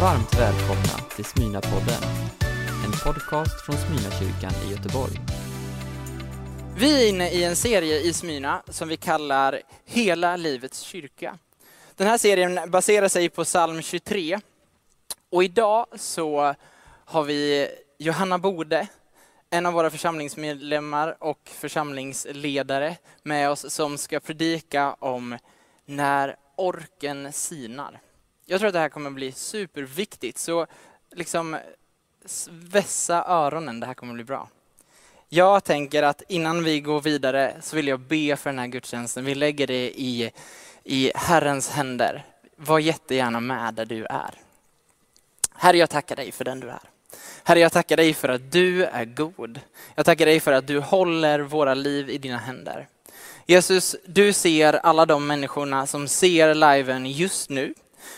Varmt 0.00 0.34
välkomna 0.34 1.08
till 1.16 1.24
Smyna-podden, 1.24 2.02
en 2.84 2.92
podcast 3.04 3.66
från 3.66 3.76
Smyna-kyrkan 3.76 4.52
i 4.66 4.70
Göteborg. 4.70 5.20
Vi 6.78 7.04
är 7.04 7.08
inne 7.08 7.30
i 7.30 7.44
en 7.44 7.56
serie 7.56 8.00
i 8.00 8.12
Smyna 8.12 8.62
som 8.68 8.88
vi 8.88 8.96
kallar 8.96 9.60
Hela 9.84 10.36
livets 10.36 10.80
kyrka. 10.80 11.38
Den 11.96 12.06
här 12.06 12.18
serien 12.18 12.70
baserar 12.70 13.08
sig 13.08 13.28
på 13.28 13.44
psalm 13.44 13.82
23. 13.82 14.40
Och 15.30 15.44
idag 15.44 15.86
så 15.96 16.54
har 17.04 17.22
vi 17.22 17.68
Johanna 17.98 18.38
Bode, 18.38 18.86
en 19.50 19.66
av 19.66 19.72
våra 19.72 19.90
församlingsmedlemmar 19.90 21.16
och 21.20 21.50
församlingsledare 21.54 22.96
med 23.22 23.50
oss 23.50 23.72
som 23.72 23.98
ska 23.98 24.20
predika 24.20 24.94
om 24.94 25.38
när 25.86 26.36
orken 26.56 27.32
sinar. 27.32 28.00
Jag 28.46 28.60
tror 28.60 28.68
att 28.68 28.74
det 28.74 28.80
här 28.80 28.88
kommer 28.88 29.10
bli 29.10 29.32
superviktigt, 29.32 30.38
så 30.38 30.66
liksom 31.10 31.56
vässa 32.50 33.24
öronen, 33.26 33.80
det 33.80 33.86
här 33.86 33.94
kommer 33.94 34.14
bli 34.14 34.24
bra. 34.24 34.48
Jag 35.28 35.64
tänker 35.64 36.02
att 36.02 36.22
innan 36.28 36.64
vi 36.64 36.80
går 36.80 37.00
vidare 37.00 37.56
så 37.62 37.76
vill 37.76 37.88
jag 37.88 38.00
be 38.00 38.36
för 38.36 38.50
den 38.50 38.58
här 38.58 38.66
gudstjänsten. 38.66 39.24
Vi 39.24 39.34
lägger 39.34 39.66
det 39.66 40.00
i, 40.00 40.30
i 40.84 41.12
Herrens 41.14 41.70
händer. 41.70 42.24
Var 42.56 42.78
jättegärna 42.78 43.40
med 43.40 43.74
där 43.74 43.84
du 43.84 44.04
är. 44.04 44.34
Herre, 45.54 45.78
jag 45.78 45.90
tackar 45.90 46.16
dig 46.16 46.32
för 46.32 46.44
den 46.44 46.60
du 46.60 46.68
är. 46.68 46.80
Herre, 47.44 47.60
jag 47.60 47.72
tackar 47.72 47.96
dig 47.96 48.14
för 48.14 48.28
att 48.28 48.52
du 48.52 48.84
är 48.84 49.04
god. 49.04 49.60
Jag 49.94 50.06
tackar 50.06 50.26
dig 50.26 50.40
för 50.40 50.52
att 50.52 50.66
du 50.66 50.80
håller 50.80 51.40
våra 51.40 51.74
liv 51.74 52.10
i 52.10 52.18
dina 52.18 52.38
händer. 52.38 52.88
Jesus, 53.46 53.96
du 54.06 54.32
ser 54.32 54.72
alla 54.72 55.06
de 55.06 55.26
människorna 55.26 55.86
som 55.86 56.08
ser 56.08 56.54
liven 56.54 57.06
just 57.06 57.50
nu. 57.50 57.74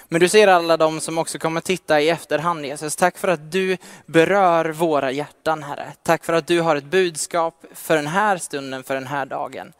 Men 0.08 0.20
du 0.20 0.28
ser 0.28 0.48
alla 0.48 0.76
de 0.76 1.00
som 1.00 1.18
också 1.18 1.38
kommer 1.38 1.60
titta 1.60 2.00
i 2.00 2.08
efterhand 2.08 2.66
Jesus. 2.66 2.96
Tack 2.96 3.18
för 3.18 3.28
att 3.28 3.52
du 3.52 3.76
berör 4.06 4.64
våra 4.64 5.10
hjärtan 5.10 5.62
Herre. 5.62 5.92
Tack 6.02 6.24
för 6.24 6.32
att 6.32 6.46
du 6.46 6.60
har 6.60 6.76
ett 6.76 6.84
budskap 6.84 7.64
för 7.74 7.96
den 7.96 8.06
här 8.06 8.38
stunden, 8.38 8.84
för 8.84 8.94
den 8.94 9.06
här 9.06 9.26
dagen. 9.26 9.72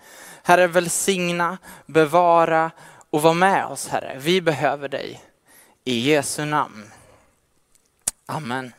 Herre 0.42 0.66
välsigna, 0.66 1.58
bevara 1.86 2.70
och 3.10 3.22
var 3.22 3.34
med 3.34 3.66
oss 3.66 3.88
Herre. 3.88 4.16
Vi 4.18 4.40
behöver 4.40 4.88
dig. 4.88 5.22
I 5.84 6.10
Jesu 6.10 6.44
namn. 6.44 6.84
Amen. 8.26 8.72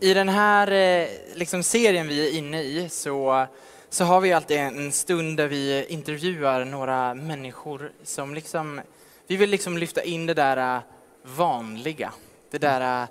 I 0.00 0.14
den 0.14 0.28
här 0.28 0.72
eh, 0.72 1.08
liksom, 1.34 1.62
serien 1.62 2.08
vi 2.08 2.28
är 2.28 2.38
inne 2.38 2.62
i 2.62 2.88
så, 2.88 3.46
så 3.90 4.04
har 4.04 4.20
vi 4.20 4.32
alltid 4.32 4.56
en 4.56 4.92
stund 4.92 5.36
där 5.36 5.48
vi 5.48 5.86
intervjuar 5.88 6.64
några 6.64 7.14
människor 7.14 7.92
som 8.04 8.34
liksom 8.34 8.80
vi 9.28 9.36
vill 9.36 9.50
liksom 9.50 9.78
lyfta 9.78 10.02
in 10.02 10.26
det 10.26 10.34
där 10.34 10.76
äh, 10.76 10.82
vanliga, 11.22 12.12
det 12.50 12.58
där, 12.58 13.02
äh, 13.02 13.08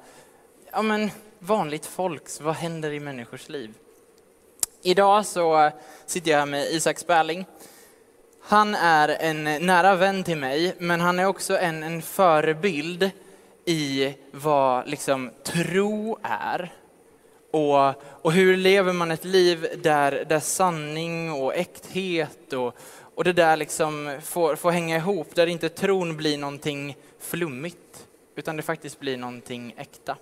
ja 0.71 0.81
men 0.81 1.11
vanligt 1.39 1.85
folks, 1.85 2.41
vad 2.41 2.55
händer 2.55 2.91
i 2.91 2.99
människors 2.99 3.49
liv? 3.49 3.73
Idag 4.81 5.25
så 5.25 5.65
äh, 5.65 5.73
sitter 6.05 6.31
jag 6.31 6.37
här 6.37 6.45
med 6.45 6.71
Isak 6.71 6.99
Sperling. 6.99 7.45
Han 8.41 8.75
är 8.75 9.09
en 9.09 9.43
nära 9.43 9.95
vän 9.95 10.23
till 10.23 10.37
mig, 10.37 10.75
men 10.77 11.01
han 11.01 11.19
är 11.19 11.25
också 11.25 11.57
en, 11.57 11.83
en 11.83 12.01
förebild 12.01 13.11
i 13.65 14.13
vad 14.31 14.89
liksom 14.89 15.31
tro 15.43 16.19
är. 16.23 16.73
Och, 17.51 17.93
och 18.21 18.31
hur 18.31 18.57
lever 18.57 18.93
man 18.93 19.11
ett 19.11 19.25
liv 19.25 19.67
där, 19.83 20.25
där 20.29 20.39
sanning 20.39 21.31
och 21.31 21.55
äkthet 21.55 22.53
och, 22.53 22.75
och 23.17 23.23
det 23.23 23.33
där 23.33 23.57
liksom 23.57 24.19
får, 24.23 24.55
får 24.55 24.71
hänga 24.71 24.97
ihop, 24.97 25.35
där 25.35 25.47
inte 25.47 25.69
tron 25.69 26.17
blir 26.17 26.37
någonting 26.37 26.97
flummigt, 27.19 28.07
utan 28.35 28.57
det 28.57 28.63
faktiskt 28.63 28.99
blir 28.99 29.17
någonting 29.17 29.75
äkta. 29.77 30.17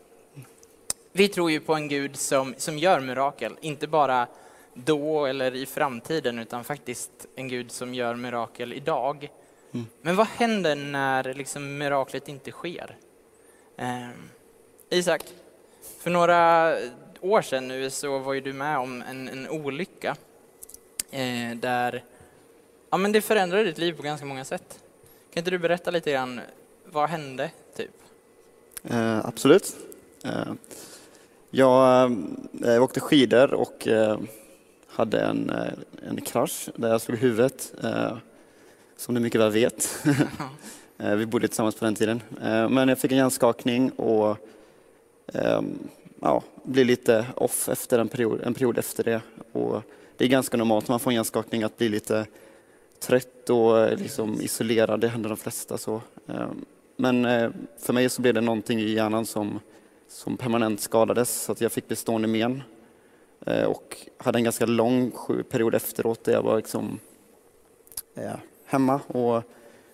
Vi 1.12 1.28
tror 1.28 1.52
ju 1.52 1.60
på 1.60 1.76
en 1.76 1.88
Gud 1.88 2.16
som, 2.16 2.54
som 2.58 2.78
gör 2.78 3.00
mirakel, 3.00 3.54
inte 3.62 3.88
bara 3.88 4.28
då 4.74 5.26
eller 5.26 5.56
i 5.56 5.66
framtiden, 5.66 6.40
utan 6.40 6.64
faktiskt 6.64 7.12
en 7.36 7.48
Gud 7.48 7.72
som 7.72 7.94
gör 7.94 8.16
mirakel 8.16 8.74
idag. 8.74 9.30
Mm. 9.74 9.86
Men 10.02 10.16
vad 10.16 10.28
händer 10.28 10.76
när 10.76 11.34
liksom 11.34 11.78
miraklet 11.78 12.30
inte 12.30 12.52
sker? 12.52 12.98
Eh, 13.78 14.10
Isak, 14.90 15.22
för 16.00 16.10
några 16.10 16.74
år 17.22 17.42
sedan 17.42 17.68
nu 17.68 17.90
så 17.90 18.20
var 18.20 18.34
ju 18.34 18.42
du 18.42 18.54
med 18.54 18.78
om 18.78 19.02
en, 19.02 19.30
en 19.30 19.50
olycka 19.50 20.16
eh, 21.12 21.56
där 21.56 22.04
Ja, 22.96 23.00
men 23.00 23.12
det 23.12 23.22
förändrade 23.22 23.64
ditt 23.64 23.78
liv 23.78 23.94
på 23.94 24.04
ganska 24.04 24.26
många 24.26 24.46
sätt. 24.46 24.80
Kan 25.34 25.42
inte 25.42 25.52
du 25.52 25.58
berätta 25.58 25.92
lite 25.92 26.12
grann, 26.12 26.42
vad 26.86 27.10
hände? 27.10 27.52
Typ? 27.78 27.92
Eh, 28.84 29.26
absolut. 29.26 29.76
Eh, 30.24 30.54
jag 31.50 32.12
eh, 32.66 32.84
åkte 32.84 33.00
skidor 33.00 33.54
och 33.54 33.88
eh, 33.88 34.20
hade 34.88 35.22
en, 35.22 35.50
eh, 35.50 36.10
en 36.10 36.22
krasch 36.22 36.70
där 36.76 36.90
jag 36.90 37.02
slog 37.02 37.18
huvudet, 37.18 37.74
eh, 37.84 38.18
som 38.98 39.16
du 39.16 39.22
mycket 39.22 39.42
väl 39.42 39.52
vet. 39.52 40.06
Vi 40.98 41.26
bodde 41.26 41.48
tillsammans 41.48 41.76
på 41.76 41.86
den 41.86 41.96
tiden. 41.96 42.22
Men 42.70 42.90
jag 42.90 43.00
fick 43.00 43.12
en 43.12 43.18
hjärnskakning 43.18 43.90
och 43.90 44.38
ja, 46.22 46.44
blev 46.64 46.86
lite 46.86 47.26
off 47.36 47.70
efter 47.70 48.00
en 48.00 48.08
period, 48.08 48.42
en 48.44 48.54
period 48.54 48.78
efter 48.78 49.04
det. 49.04 49.22
Och 49.52 49.82
det 50.18 50.26
är 50.26 50.30
ganska 50.30 50.58
normalt 50.58 50.88
när 50.88 50.94
man 50.94 51.00
får 51.00 51.12
en 51.12 51.16
hjärnskakning 51.16 51.64
att 51.64 51.78
bli 51.78 51.90
lite 51.90 52.26
trött 53.00 53.50
och 53.50 53.80
eh, 53.80 53.98
liksom 53.98 54.42
isolerad, 54.42 55.00
det 55.00 55.08
händer 55.08 55.30
de 55.30 55.38
flesta 55.38 55.78
så. 55.78 56.02
Ehm, 56.28 56.66
men 56.98 57.26
eh, 57.26 57.50
för 57.80 57.94
mig 57.94 58.10
så 58.10 58.22
blev 58.22 58.34
det 58.34 58.42
någonting 58.42 58.80
i 58.80 58.94
hjärnan 58.94 59.26
som, 59.26 59.60
som 60.08 60.38
permanent 60.38 60.82
skadades 60.82 61.42
så 61.44 61.52
att 61.52 61.62
jag 61.62 61.72
fick 61.72 61.88
bestående 61.88 62.28
men. 62.28 62.64
Eh, 63.46 63.64
och 63.64 63.98
hade 64.18 64.40
en 64.40 64.44
ganska 64.44 64.66
lång 64.66 65.12
period 65.50 65.76
efteråt 65.76 66.24
där 66.24 66.34
jag 66.34 66.42
var 66.42 66.58
liksom, 66.58 67.00
hemma 68.66 69.00
och 69.08 69.44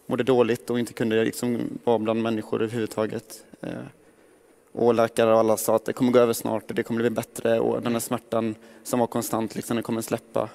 mådde 0.06 0.24
dåligt 0.24 0.70
och 0.70 0.80
inte 0.80 0.94
kunde 0.94 1.24
liksom 1.24 1.80
vara 1.84 2.00
bland 2.00 2.22
människor 2.22 2.62
överhuvudtaget. 2.62 3.46
Och 4.72 4.94
läkare 4.94 5.34
och 5.34 5.40
alla 5.40 5.58
sa 5.58 5.76
att 5.76 5.86
det 5.86 5.94
kommer 5.94 6.12
gå 6.12 6.20
över 6.20 6.34
snart 6.34 6.70
och 6.70 6.76
det 6.76 6.84
kommer 6.84 7.02
bli 7.02 7.10
bättre 7.10 7.60
och 7.60 7.82
den 7.82 7.94
här 7.94 8.00
smärtan 8.00 8.56
som 8.84 9.00
var 9.00 9.08
konstant, 9.08 9.56
liksom, 9.56 9.76
den 9.76 9.84
kommer 9.84 10.02
släppa. 10.02 10.50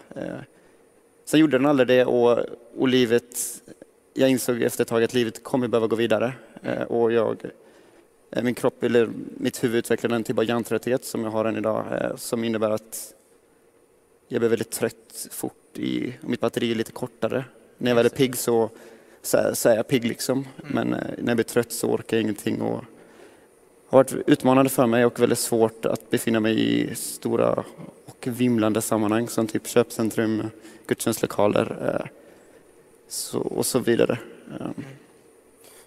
Sen 1.27 1.41
gjorde 1.41 1.59
den 1.59 1.67
aldrig 1.67 1.89
det 1.89 2.05
och, 2.05 2.39
och 2.77 2.89
livet, 2.89 3.63
jag 4.15 4.31
insåg 4.31 4.63
efter 4.63 4.83
ett 4.83 4.89
tag 4.89 5.03
att 5.03 5.15
livet 5.15 5.43
kommer 5.43 5.69
behöva 5.69 5.87
gå 5.87 5.97
vidare. 5.97 6.33
Eh, 6.63 6.83
och 6.83 7.13
jag, 7.13 7.45
eh, 8.31 8.43
min 8.43 8.55
kropp, 8.55 8.83
eller 8.83 9.11
mitt 9.37 9.65
huvud 9.65 9.79
utvecklade 9.79 10.17
en 10.17 10.25
typ 10.25 10.39
av 10.39 10.45
hjärntrötthet 10.45 11.05
som 11.05 11.25
jag 11.25 11.31
har 11.31 11.45
än 11.45 11.57
idag, 11.57 11.85
eh, 12.01 12.17
som 12.17 12.45
innebär 12.45 12.71
att 12.71 13.15
jag 14.29 14.41
blir 14.41 14.49
väldigt 14.49 14.71
trött 14.71 15.29
fort 15.31 15.79
i, 15.79 16.15
mitt 16.21 16.41
batteri 16.41 16.71
är 16.71 16.75
lite 16.75 16.93
kortare. 16.93 17.45
När 17.79 17.91
jag 17.91 17.97
väl 17.97 18.07
är 18.07 18.11
pigg 18.11 18.37
så, 18.37 18.71
så, 19.23 19.55
så 19.55 19.69
är 19.69 19.77
jag 19.77 19.89
pigg 19.89 20.05
liksom, 20.05 20.39
mm. 20.39 20.49
men 20.75 20.89
när 21.19 21.27
jag 21.27 21.37
blir 21.37 21.45
trött 21.45 21.73
så 21.73 21.91
orkar 21.91 22.17
jag 22.17 22.23
ingenting. 22.23 22.61
Och, 22.61 22.85
har 23.89 23.99
varit 23.99 24.13
utmanande 24.27 24.71
för 24.71 24.87
mig 24.87 25.05
och 25.05 25.21
väldigt 25.21 25.39
svårt 25.39 25.87
att 25.87 26.11
befinna 26.11 26.41
mig 26.41 26.61
i 26.61 26.95
stora 26.95 27.65
och 28.07 28.27
vimlande 28.27 28.83
sammanhang 28.83 29.29
som 29.29 29.47
typ 29.47 29.69
köpcentrum, 29.69 30.51
gudstjänstlokaler 30.87 31.95
eh, 31.95 32.07
så, 33.09 33.39
och 33.39 33.67
så 33.67 33.79
vidare. 33.79 34.19
Mm. 34.61 34.75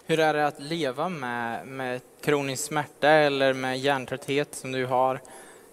Hur 0.05 0.19
är 0.19 0.33
det 0.33 0.47
att 0.47 0.59
leva 0.59 1.09
med, 1.09 1.67
med 1.67 2.01
kronisk 2.21 2.63
smärta 2.63 3.09
eller 3.09 3.53
med 3.53 3.79
hjärntrötthet 3.79 4.55
som 4.55 4.71
du 4.71 4.85
har? 4.85 5.19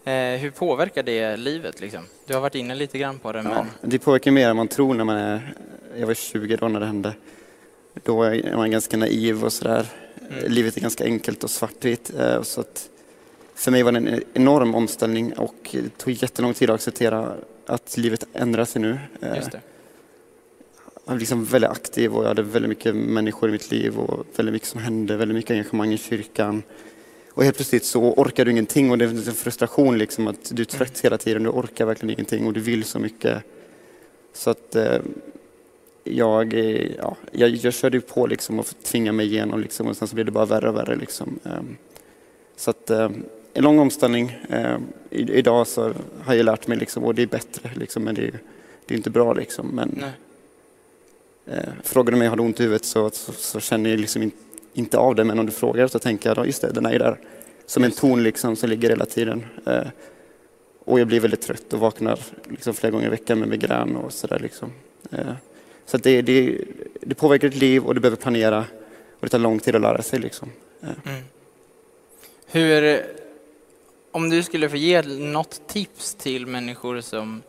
Eh, 0.04 0.40
hur 0.40 0.50
påverkar 0.50 1.02
det 1.02 1.36
livet? 1.36 1.80
Liksom? 1.80 2.02
Du 2.26 2.34
har 2.34 2.40
varit 2.40 2.54
inne 2.54 2.74
lite 2.74 2.98
grann 2.98 3.18
på 3.18 3.32
det. 3.32 3.38
Ja, 3.38 3.66
men... 3.80 3.90
Det 3.90 3.98
påverkar 3.98 4.30
mer 4.30 4.48
än 4.48 4.56
man 4.56 4.68
tror 4.68 4.94
när 4.94 5.04
man 5.04 5.16
är, 5.16 5.54
jag 5.96 6.06
var 6.06 6.14
20 6.14 6.56
då 6.56 6.68
när 6.68 6.80
det 6.80 6.86
hände. 6.86 7.12
Då 8.02 8.22
är 8.22 8.56
man 8.56 8.70
ganska 8.70 8.96
naiv 8.96 9.44
och 9.44 9.52
sådär. 9.52 9.86
Mm. 10.30 10.52
Livet 10.52 10.76
är 10.76 10.80
ganska 10.80 11.04
enkelt 11.04 11.44
och 11.44 11.50
svartvitt. 11.50 12.12
Eh, 12.18 12.42
så 12.42 12.60
att 12.60 12.88
för 13.54 13.70
mig 13.70 13.82
var 13.82 13.92
det 13.92 13.98
en 13.98 14.22
enorm 14.34 14.74
omställning 14.74 15.32
och 15.32 15.68
det 15.72 15.98
tog 15.98 16.12
jättelång 16.12 16.54
tid 16.54 16.70
att 16.70 16.74
acceptera 16.74 17.34
att 17.66 17.96
livet 17.96 18.24
ändrar 18.32 18.64
sig 18.64 18.82
nu. 18.82 18.98
Eh, 19.20 19.36
Just 19.36 19.50
det. 19.50 19.60
Jag 21.04 21.12
var 21.12 21.18
liksom 21.18 21.44
väldigt 21.44 21.70
aktiv 21.70 22.14
och 22.14 22.22
jag 22.22 22.28
hade 22.28 22.42
väldigt 22.42 22.68
mycket 22.68 22.94
människor 22.94 23.48
i 23.48 23.52
mitt 23.52 23.70
liv 23.70 23.98
och 23.98 24.26
väldigt 24.36 24.52
mycket 24.52 24.68
som 24.68 24.80
hände, 24.80 25.16
väldigt 25.16 25.34
mycket 25.34 25.50
engagemang 25.50 25.92
i 25.92 25.98
kyrkan. 25.98 26.62
Och 27.32 27.44
helt 27.44 27.56
plötsligt 27.56 27.84
så 27.84 28.12
orkar 28.12 28.44
du 28.44 28.50
ingenting 28.50 28.90
och 28.90 28.98
det 28.98 29.04
är 29.04 29.08
en 29.08 29.34
frustration 29.34 29.98
liksom 29.98 30.26
att 30.26 30.50
du 30.52 30.62
är 30.62 30.66
trött 30.66 30.88
mm. 30.88 31.00
hela 31.02 31.18
tiden, 31.18 31.42
du 31.42 31.48
orkar 31.48 31.86
verkligen 31.86 32.10
ingenting 32.10 32.46
och 32.46 32.52
du 32.52 32.60
vill 32.60 32.84
så 32.84 32.98
mycket. 32.98 33.42
Så 34.32 34.50
att 34.50 34.74
eh, 34.74 34.98
jag, 36.10 36.54
ja, 36.98 37.16
jag, 37.32 37.50
jag 37.50 37.74
körde 37.74 38.00
på 38.00 38.26
liksom 38.26 38.58
och 38.58 38.66
tvingade 38.82 39.16
mig 39.16 39.26
igenom 39.26 39.60
liksom 39.60 39.86
och 39.86 39.96
sen 39.96 40.08
så 40.08 40.14
blev 40.14 40.26
det 40.26 40.32
bara 40.32 40.46
värre 40.46 40.68
och 40.68 40.76
värre 40.76 40.96
liksom. 40.96 41.38
Ehm, 41.44 41.76
så 42.56 42.70
att 42.70 42.90
en 43.56 43.64
lång 43.64 43.78
omställning. 43.78 44.38
Eh, 44.48 44.78
idag 45.10 45.66
så 45.66 45.92
har 46.24 46.34
jag 46.34 46.44
lärt 46.44 46.66
mig 46.66 46.78
liksom, 46.78 47.04
och 47.04 47.14
det 47.14 47.22
är 47.22 47.26
bättre, 47.26 47.70
liksom, 47.74 48.04
men 48.04 48.14
det 48.14 48.22
är, 48.22 48.38
det 48.86 48.94
är 48.94 48.96
inte 48.96 49.10
bra. 49.10 49.32
Liksom, 49.32 49.66
men, 49.66 50.04
eh, 51.46 51.72
frågar 51.82 52.12
du 52.12 52.18
mig, 52.18 52.28
har 52.28 52.36
du 52.36 52.42
ont 52.42 52.60
i 52.60 52.62
huvudet 52.62 52.84
så, 52.84 53.10
så, 53.10 53.32
så, 53.32 53.60
känner 53.60 53.90
jag 53.90 54.00
liksom 54.00 54.22
in, 54.22 54.30
inte 54.74 54.98
av 54.98 55.14
det, 55.14 55.24
men 55.24 55.38
om 55.38 55.46
du 55.46 55.52
frågar 55.52 55.88
så 55.88 55.98
tänker 55.98 56.34
jag, 56.34 56.46
just 56.46 56.62
det, 56.62 56.72
den 56.72 56.86
är 56.86 56.92
ju 56.92 56.98
där. 56.98 57.18
Som 57.66 57.84
en 57.84 57.90
ton 57.90 58.22
liksom 58.22 58.56
som 58.56 58.70
ligger 58.70 58.88
hela 58.88 59.06
tiden. 59.06 59.44
Eh, 59.66 59.86
och 60.84 61.00
jag 61.00 61.06
blir 61.06 61.20
väldigt 61.20 61.42
trött 61.42 61.72
och 61.72 61.80
vaknar 61.80 62.18
liksom 62.48 62.74
flera 62.74 62.90
gånger 62.90 63.06
i 63.06 63.10
veckan 63.10 63.38
med 63.38 63.48
migrän 63.48 63.96
och 63.96 64.12
sådär. 64.12 64.38
Liksom. 64.38 64.72
Eh, 65.10 65.32
så 65.86 65.96
det, 65.96 66.22
det, 66.22 66.58
det 67.00 67.14
påverkar 67.14 67.48
ditt 67.48 67.60
liv 67.60 67.84
och 67.84 67.94
du 67.94 68.00
behöver 68.00 68.16
planera 68.16 68.64
och 69.20 69.20
det 69.20 69.28
tar 69.28 69.38
lång 69.38 69.58
tid 69.58 69.74
att 69.74 69.80
lära 69.80 70.02
sig. 70.02 70.18
Liksom. 70.18 70.50
Mm. 70.82 71.22
Hur, 72.46 73.06
om 74.10 74.30
du 74.30 74.42
skulle 74.42 74.68
få 74.68 74.76
ge 74.76 75.02
något 75.02 75.60
tips 75.66 76.14
till 76.14 76.46
människor 76.46 77.00
som 77.00 77.42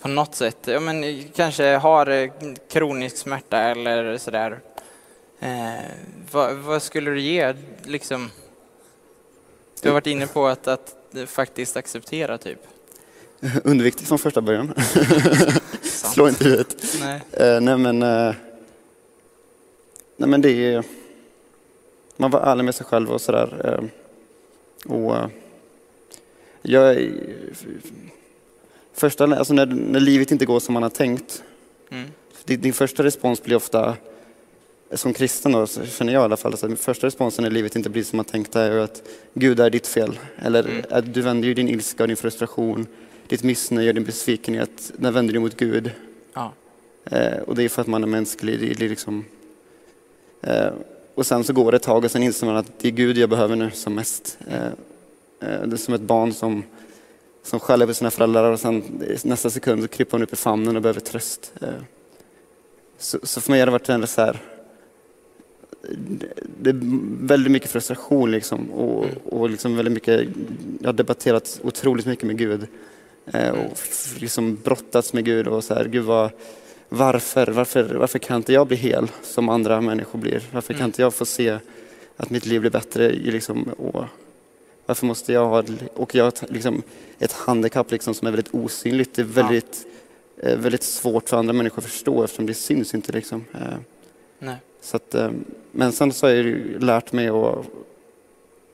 på 0.00 0.08
något 0.08 0.34
sätt, 0.34 0.58
ja, 0.64 0.80
men 0.80 1.24
kanske 1.28 1.76
har 1.76 2.06
eh, 2.06 2.30
kronisk 2.70 3.16
smärta 3.16 3.58
eller 3.58 4.18
sådär. 4.18 4.60
Eh, 5.40 5.72
vad, 6.30 6.56
vad, 6.56 6.82
skulle 6.82 7.10
du 7.10 7.20
ge 7.20 7.54
liksom? 7.84 8.30
Du 9.82 9.88
har 9.88 9.94
varit 9.94 10.06
inne 10.06 10.26
på 10.26 10.46
att, 10.46 10.68
att 10.68 10.94
faktiskt 11.26 11.76
acceptera 11.76 12.38
typ. 12.38 12.58
Underviktig 13.64 14.06
från 14.06 14.18
första 14.18 14.40
början. 14.40 14.74
Slå 16.02 16.28
inte 16.28 16.44
huvudet. 16.44 16.76
Nej. 17.00 17.20
Eh, 17.32 17.60
nej 17.60 17.78
men, 17.78 18.02
eh, 18.02 18.34
nej 20.16 20.28
men 20.28 20.40
det 20.40 20.50
är, 20.50 20.84
man 22.16 22.30
var 22.30 22.40
ärlig 22.40 22.64
med 22.64 22.74
sig 22.74 22.86
själv 22.86 23.10
och 23.10 23.20
sådär. 23.20 23.48
Eh, 23.64 23.84
och 24.92 25.16
eh, 25.16 25.26
jag, 26.62 27.10
första, 28.94 29.24
alltså 29.24 29.54
när, 29.54 29.66
när 29.66 30.00
livet 30.00 30.30
inte 30.30 30.44
går 30.44 30.60
som 30.60 30.74
man 30.74 30.82
har 30.82 30.90
tänkt, 30.90 31.42
mm. 31.90 32.08
din, 32.44 32.60
din 32.60 32.72
första 32.72 33.04
respons 33.04 33.42
blir 33.42 33.56
ofta 33.56 33.96
som 34.94 35.14
kristen 35.14 35.52
då, 35.52 35.66
så 35.66 35.86
känner 35.86 36.12
jag 36.12 36.22
i 36.22 36.24
alla 36.24 36.36
fall, 36.36 36.54
att 36.54 36.80
första 36.80 37.06
responsen 37.06 37.42
när 37.42 37.50
livet 37.50 37.76
inte 37.76 37.90
blir 37.90 38.04
som 38.04 38.16
man 38.16 38.24
tänkte 38.24 38.60
är 38.60 38.78
att 38.78 39.02
Gud 39.34 39.60
är 39.60 39.70
ditt 39.70 39.86
fel. 39.86 40.18
Eller 40.42 40.64
mm. 40.64 40.84
att 40.90 41.14
du 41.14 41.22
vänder 41.22 41.48
ju 41.48 41.54
din 41.54 41.68
ilska 41.68 42.04
och 42.04 42.08
din 42.08 42.16
frustration, 42.16 42.86
ditt 43.32 43.42
missnöje 43.42 43.88
och 43.88 43.94
din 43.94 44.04
besvikenhet, 44.04 44.92
den 44.96 45.14
vänder 45.14 45.34
du 45.34 45.40
mot 45.40 45.56
Gud. 45.56 45.90
Ja. 46.34 46.52
Eh, 47.04 47.38
och 47.38 47.54
det 47.54 47.62
är 47.62 47.68
för 47.68 47.82
att 47.82 47.88
man 47.88 48.02
är 48.02 48.06
mänsklig. 48.06 48.60
Det 48.60 48.84
är 48.84 48.88
liksom, 48.88 49.24
eh, 50.42 50.68
och 51.14 51.26
sen 51.26 51.44
så 51.44 51.52
går 51.52 51.72
det 51.72 51.76
ett 51.76 51.82
tag 51.82 52.04
och 52.04 52.10
sen 52.10 52.22
inser 52.22 52.46
man 52.46 52.56
att 52.56 52.78
det 52.78 52.88
är 52.88 52.92
Gud 52.92 53.18
jag 53.18 53.30
behöver 53.30 53.56
nu 53.56 53.70
som 53.70 53.94
mest. 53.94 54.38
Eh, 54.46 54.66
eh 55.40 55.66
det 55.66 55.76
är 55.76 55.76
som 55.76 55.94
ett 55.94 56.00
barn 56.00 56.32
som, 56.32 56.64
som 57.42 57.60
skäller 57.60 57.86
på 57.86 57.94
sina 57.94 58.10
föräldrar 58.10 58.52
och 58.52 58.60
sen 58.60 58.82
nästa 59.24 59.50
sekund 59.50 59.82
så 59.82 59.88
kryper 59.88 60.18
man 60.18 60.22
upp 60.22 60.32
i 60.32 60.36
famnen 60.36 60.76
och 60.76 60.82
behöver 60.82 61.00
tröst. 61.00 61.52
Eh, 61.60 61.68
så, 62.98 63.18
så, 63.22 63.40
för 63.40 63.50
mig 63.50 63.60
har 63.60 63.66
det 63.66 63.72
varit 63.72 63.88
en 63.88 64.06
så 64.06 64.20
här, 64.20 64.40
det 66.60 66.70
är 66.70 66.80
väldigt 67.26 67.52
mycket 67.52 67.70
frustration 67.70 68.30
liksom 68.30 68.70
och, 68.70 69.06
och 69.24 69.50
liksom 69.50 69.76
väldigt 69.76 69.94
mycket, 69.94 70.28
jag 70.80 70.88
har 70.88 70.92
debatterat 70.92 71.60
otroligt 71.62 72.06
mycket 72.06 72.26
med 72.26 72.38
Gud 72.38 72.68
och 73.26 73.78
liksom 74.18 74.58
brottats 74.64 75.12
med 75.12 75.24
Gud 75.24 75.46
och 75.48 75.64
så 75.64 75.74
här, 75.74 75.84
Gud 75.84 76.04
vad, 76.04 76.30
varför, 76.88 77.46
varför, 77.46 77.94
varför 77.94 78.18
kan 78.18 78.36
inte 78.36 78.52
jag 78.52 78.66
bli 78.66 78.76
hel 78.76 79.10
som 79.22 79.48
andra 79.48 79.80
människor 79.80 80.18
blir? 80.18 80.42
Varför 80.52 80.72
kan 80.72 80.80
mm. 80.80 80.88
inte 80.88 81.02
jag 81.02 81.14
få 81.14 81.24
se 81.24 81.58
att 82.16 82.30
mitt 82.30 82.46
liv 82.46 82.60
blir 82.60 82.70
bättre? 82.70 83.10
Liksom, 83.10 83.62
och 83.62 84.04
varför 84.86 85.06
måste 85.06 85.32
jag 85.32 85.48
ha, 85.48 85.64
och 85.94 86.14
jag 86.14 86.24
har 86.24 86.32
liksom 86.52 86.82
ett 87.18 87.32
handikapp 87.32 87.90
liksom 87.90 88.14
som 88.14 88.26
är 88.26 88.30
väldigt 88.30 88.54
osynligt, 88.54 89.14
det 89.14 89.22
är 89.22 89.26
väldigt, 89.26 89.86
ja. 90.36 90.48
Eh, 90.48 90.58
väldigt 90.58 90.82
svårt 90.82 91.28
för 91.28 91.36
andra 91.36 91.52
människor 91.52 91.78
att 91.78 91.84
förstå 91.84 92.24
eftersom 92.24 92.46
det 92.46 92.54
syns 92.54 92.94
inte 92.94 93.12
liksom. 93.12 93.44
Eh, 93.54 93.76
Nej. 94.38 94.56
Så 94.80 94.96
att, 94.96 95.14
eh, 95.14 95.30
men 95.72 95.92
sen 95.92 96.12
så 96.12 96.26
har 96.26 96.32
jag 96.32 96.82
lärt 96.82 97.12
mig 97.12 97.28
att 97.28 97.66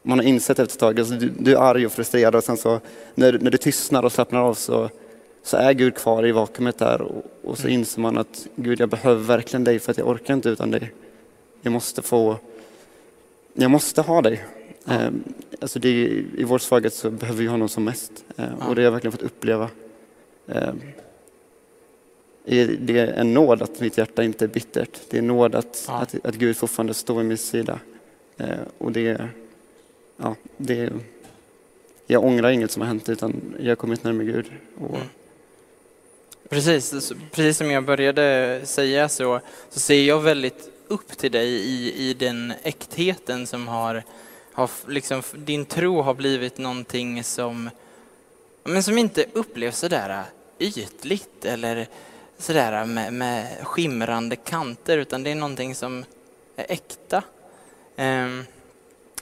man 0.09 0.19
har 0.19 0.27
insett 0.27 0.59
efter 0.59 0.75
ett 0.75 0.81
tag, 0.81 1.01
alltså 1.01 1.15
du, 1.15 1.33
du, 1.39 1.53
är 1.53 1.57
arg 1.57 1.87
och 1.87 1.93
frustrerad 1.93 2.35
och 2.35 2.45
sen 2.45 2.57
så 2.57 2.81
när, 3.15 3.39
när 3.39 3.51
du 3.51 3.59
tystnar 3.59 4.03
och 4.03 4.13
slappnar 4.13 4.41
av 4.41 4.55
så, 4.55 4.91
så 5.43 5.57
är 5.57 5.73
Gud 5.73 5.95
kvar 5.95 6.27
i 6.27 6.33
vakuumet 6.33 6.79
där 6.79 7.03
och, 7.03 7.25
och 7.45 7.59
så 7.59 7.63
mm. 7.63 7.75
inser 7.75 8.01
man 8.01 8.19
att 8.19 8.47
Gud 8.57 8.81
jag 8.81 8.89
behöver 8.89 9.23
verkligen 9.23 9.65
dig 9.65 9.79
för 9.79 9.91
att 9.91 9.99
jag 9.99 10.09
orkar 10.09 10.35
inte 10.35 10.49
utan 10.49 10.71
dig. 10.71 10.93
Jag 11.63 11.73
måste 11.73 12.03
få, 12.03 12.37
jag 13.55 13.71
måste 13.71 14.03
ha 14.03 14.23
dig. 14.23 14.45
Ja. 14.85 14.95
Eh, 14.95 15.11
alltså 15.61 15.79
det, 15.79 15.89
I 16.39 16.45
vår 16.45 16.59
svaghet 16.59 16.95
så 16.95 17.11
behöver 17.11 17.41
vi 17.41 17.47
honom 17.47 17.69
som 17.69 17.85
mest 17.85 18.13
eh, 18.37 18.45
ja. 18.61 18.67
och 18.67 18.75
det 18.75 18.81
har 18.81 18.85
jag 18.85 18.93
verkligen 18.93 19.13
fått 19.13 19.23
uppleva. 19.23 19.71
Eh, 20.47 20.73
det 22.81 22.99
är 22.99 23.07
en 23.07 23.35
nåd 23.35 23.63
att 23.63 23.81
mitt 23.81 23.99
hjärta 23.99 24.25
inte 24.25 24.45
är 24.45 24.49
bittert. 24.49 25.01
Det 25.11 25.19
är 25.19 25.23
nåd 25.23 25.55
att, 25.55 25.85
ja. 25.89 25.95
att, 25.95 26.27
att 26.27 26.35
Gud 26.35 26.57
fortfarande 26.57 26.95
står 26.95 27.19
vid 27.19 27.27
min 27.27 27.39
sida. 27.39 27.79
Eh, 28.37 28.59
och 28.79 28.93
det, 28.93 29.29
ja, 30.19 30.37
det, 30.57 30.93
jag 32.07 32.25
ångrar 32.25 32.51
inget 32.51 32.71
som 32.71 32.83
har 32.83 32.89
hänt 32.89 33.09
utan 33.09 33.55
jag 33.61 33.71
har 33.71 33.77
kommit 33.77 34.05
närmare 34.05 34.27
Gud. 34.27 34.51
Och... 34.79 34.97
Mm. 34.97 35.09
Precis, 36.49 37.13
precis 37.31 37.57
som 37.57 37.71
jag 37.71 37.85
började 37.85 38.61
säga 38.65 39.09
så, 39.09 39.41
så 39.71 39.81
ser 39.81 40.03
jag 40.03 40.21
väldigt 40.21 40.71
upp 40.89 41.19
till 41.19 41.33
dig 41.33 41.49
i, 41.49 42.09
i 42.09 42.15
den 42.15 42.53
äktheten 42.63 43.47
som 43.47 43.69
har, 43.69 44.03
har 44.53 44.71
liksom, 44.87 45.23
din 45.35 45.65
tro 45.65 46.03
har 46.03 46.15
blivit 46.15 46.59
någonting 46.59 47.25
som, 47.25 47.71
men 48.65 48.83
som 48.83 48.99
inte 48.99 49.25
upplevs 49.33 49.79
sådär 49.79 50.25
ytligt 50.59 51.45
eller 51.45 51.89
sådär 52.39 52.85
med, 52.85 53.13
med 53.13 53.67
skimrande 53.67 54.37
kanter, 54.37 54.99
utan 54.99 55.23
det 55.23 55.31
är 55.31 55.35
någonting 55.35 55.75
som 55.75 56.05
är 56.57 56.67
äkta. 56.69 57.23
Um, 57.97 58.45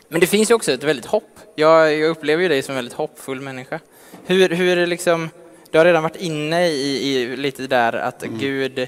men 0.08 0.20
det 0.20 0.26
finns 0.26 0.50
ju 0.50 0.54
också 0.54 0.72
ett 0.72 0.82
väldigt 0.82 1.06
hopp. 1.06 1.38
Jag, 1.54 1.94
jag 1.94 2.10
upplever 2.10 2.42
ju 2.42 2.48
dig 2.48 2.62
som 2.62 2.72
en 2.72 2.76
väldigt 2.76 2.94
hoppfull 2.94 3.40
människa. 3.40 3.80
Hur, 4.26 4.48
hur 4.48 4.68
är 4.68 4.76
det 4.76 4.86
liksom, 4.86 5.30
du 5.70 5.78
har 5.78 5.84
redan 5.84 6.02
varit 6.02 6.16
inne 6.16 6.68
i, 6.68 7.12
i 7.12 7.36
lite 7.36 7.66
där 7.66 7.92
att 7.92 8.22
mm. 8.22 8.38
Gud, 8.38 8.78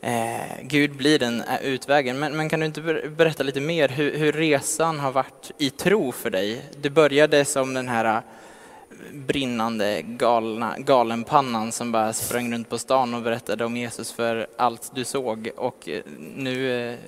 eh, 0.00 0.16
Gud 0.62 0.96
blir 0.96 1.18
den 1.18 1.42
utvägen. 1.62 2.18
Men, 2.18 2.36
men, 2.36 2.48
kan 2.48 2.60
du 2.60 2.66
inte 2.66 2.80
berätta 3.16 3.42
lite 3.42 3.60
mer 3.60 3.88
hur, 3.88 4.18
hur 4.18 4.32
resan 4.32 5.00
har 5.00 5.12
varit 5.12 5.50
i 5.58 5.70
tro 5.70 6.12
för 6.12 6.30
dig? 6.30 6.62
Det 6.80 6.90
började 6.90 7.44
som 7.44 7.74
den 7.74 7.88
här 7.88 8.22
brinnande 9.12 10.02
galna, 10.02 10.74
galenpannan 10.78 11.72
som 11.72 11.92
bara 11.92 12.12
sprang 12.12 12.52
runt 12.52 12.70
på 12.70 12.78
stan 12.78 13.14
och 13.14 13.22
berättade 13.22 13.64
om 13.64 13.76
Jesus 13.76 14.12
för 14.12 14.46
allt 14.56 14.90
du 14.94 15.04
såg 15.04 15.50
och 15.56 15.88
eh, 15.88 16.02
nu 16.36 16.88
eh, 16.90 16.98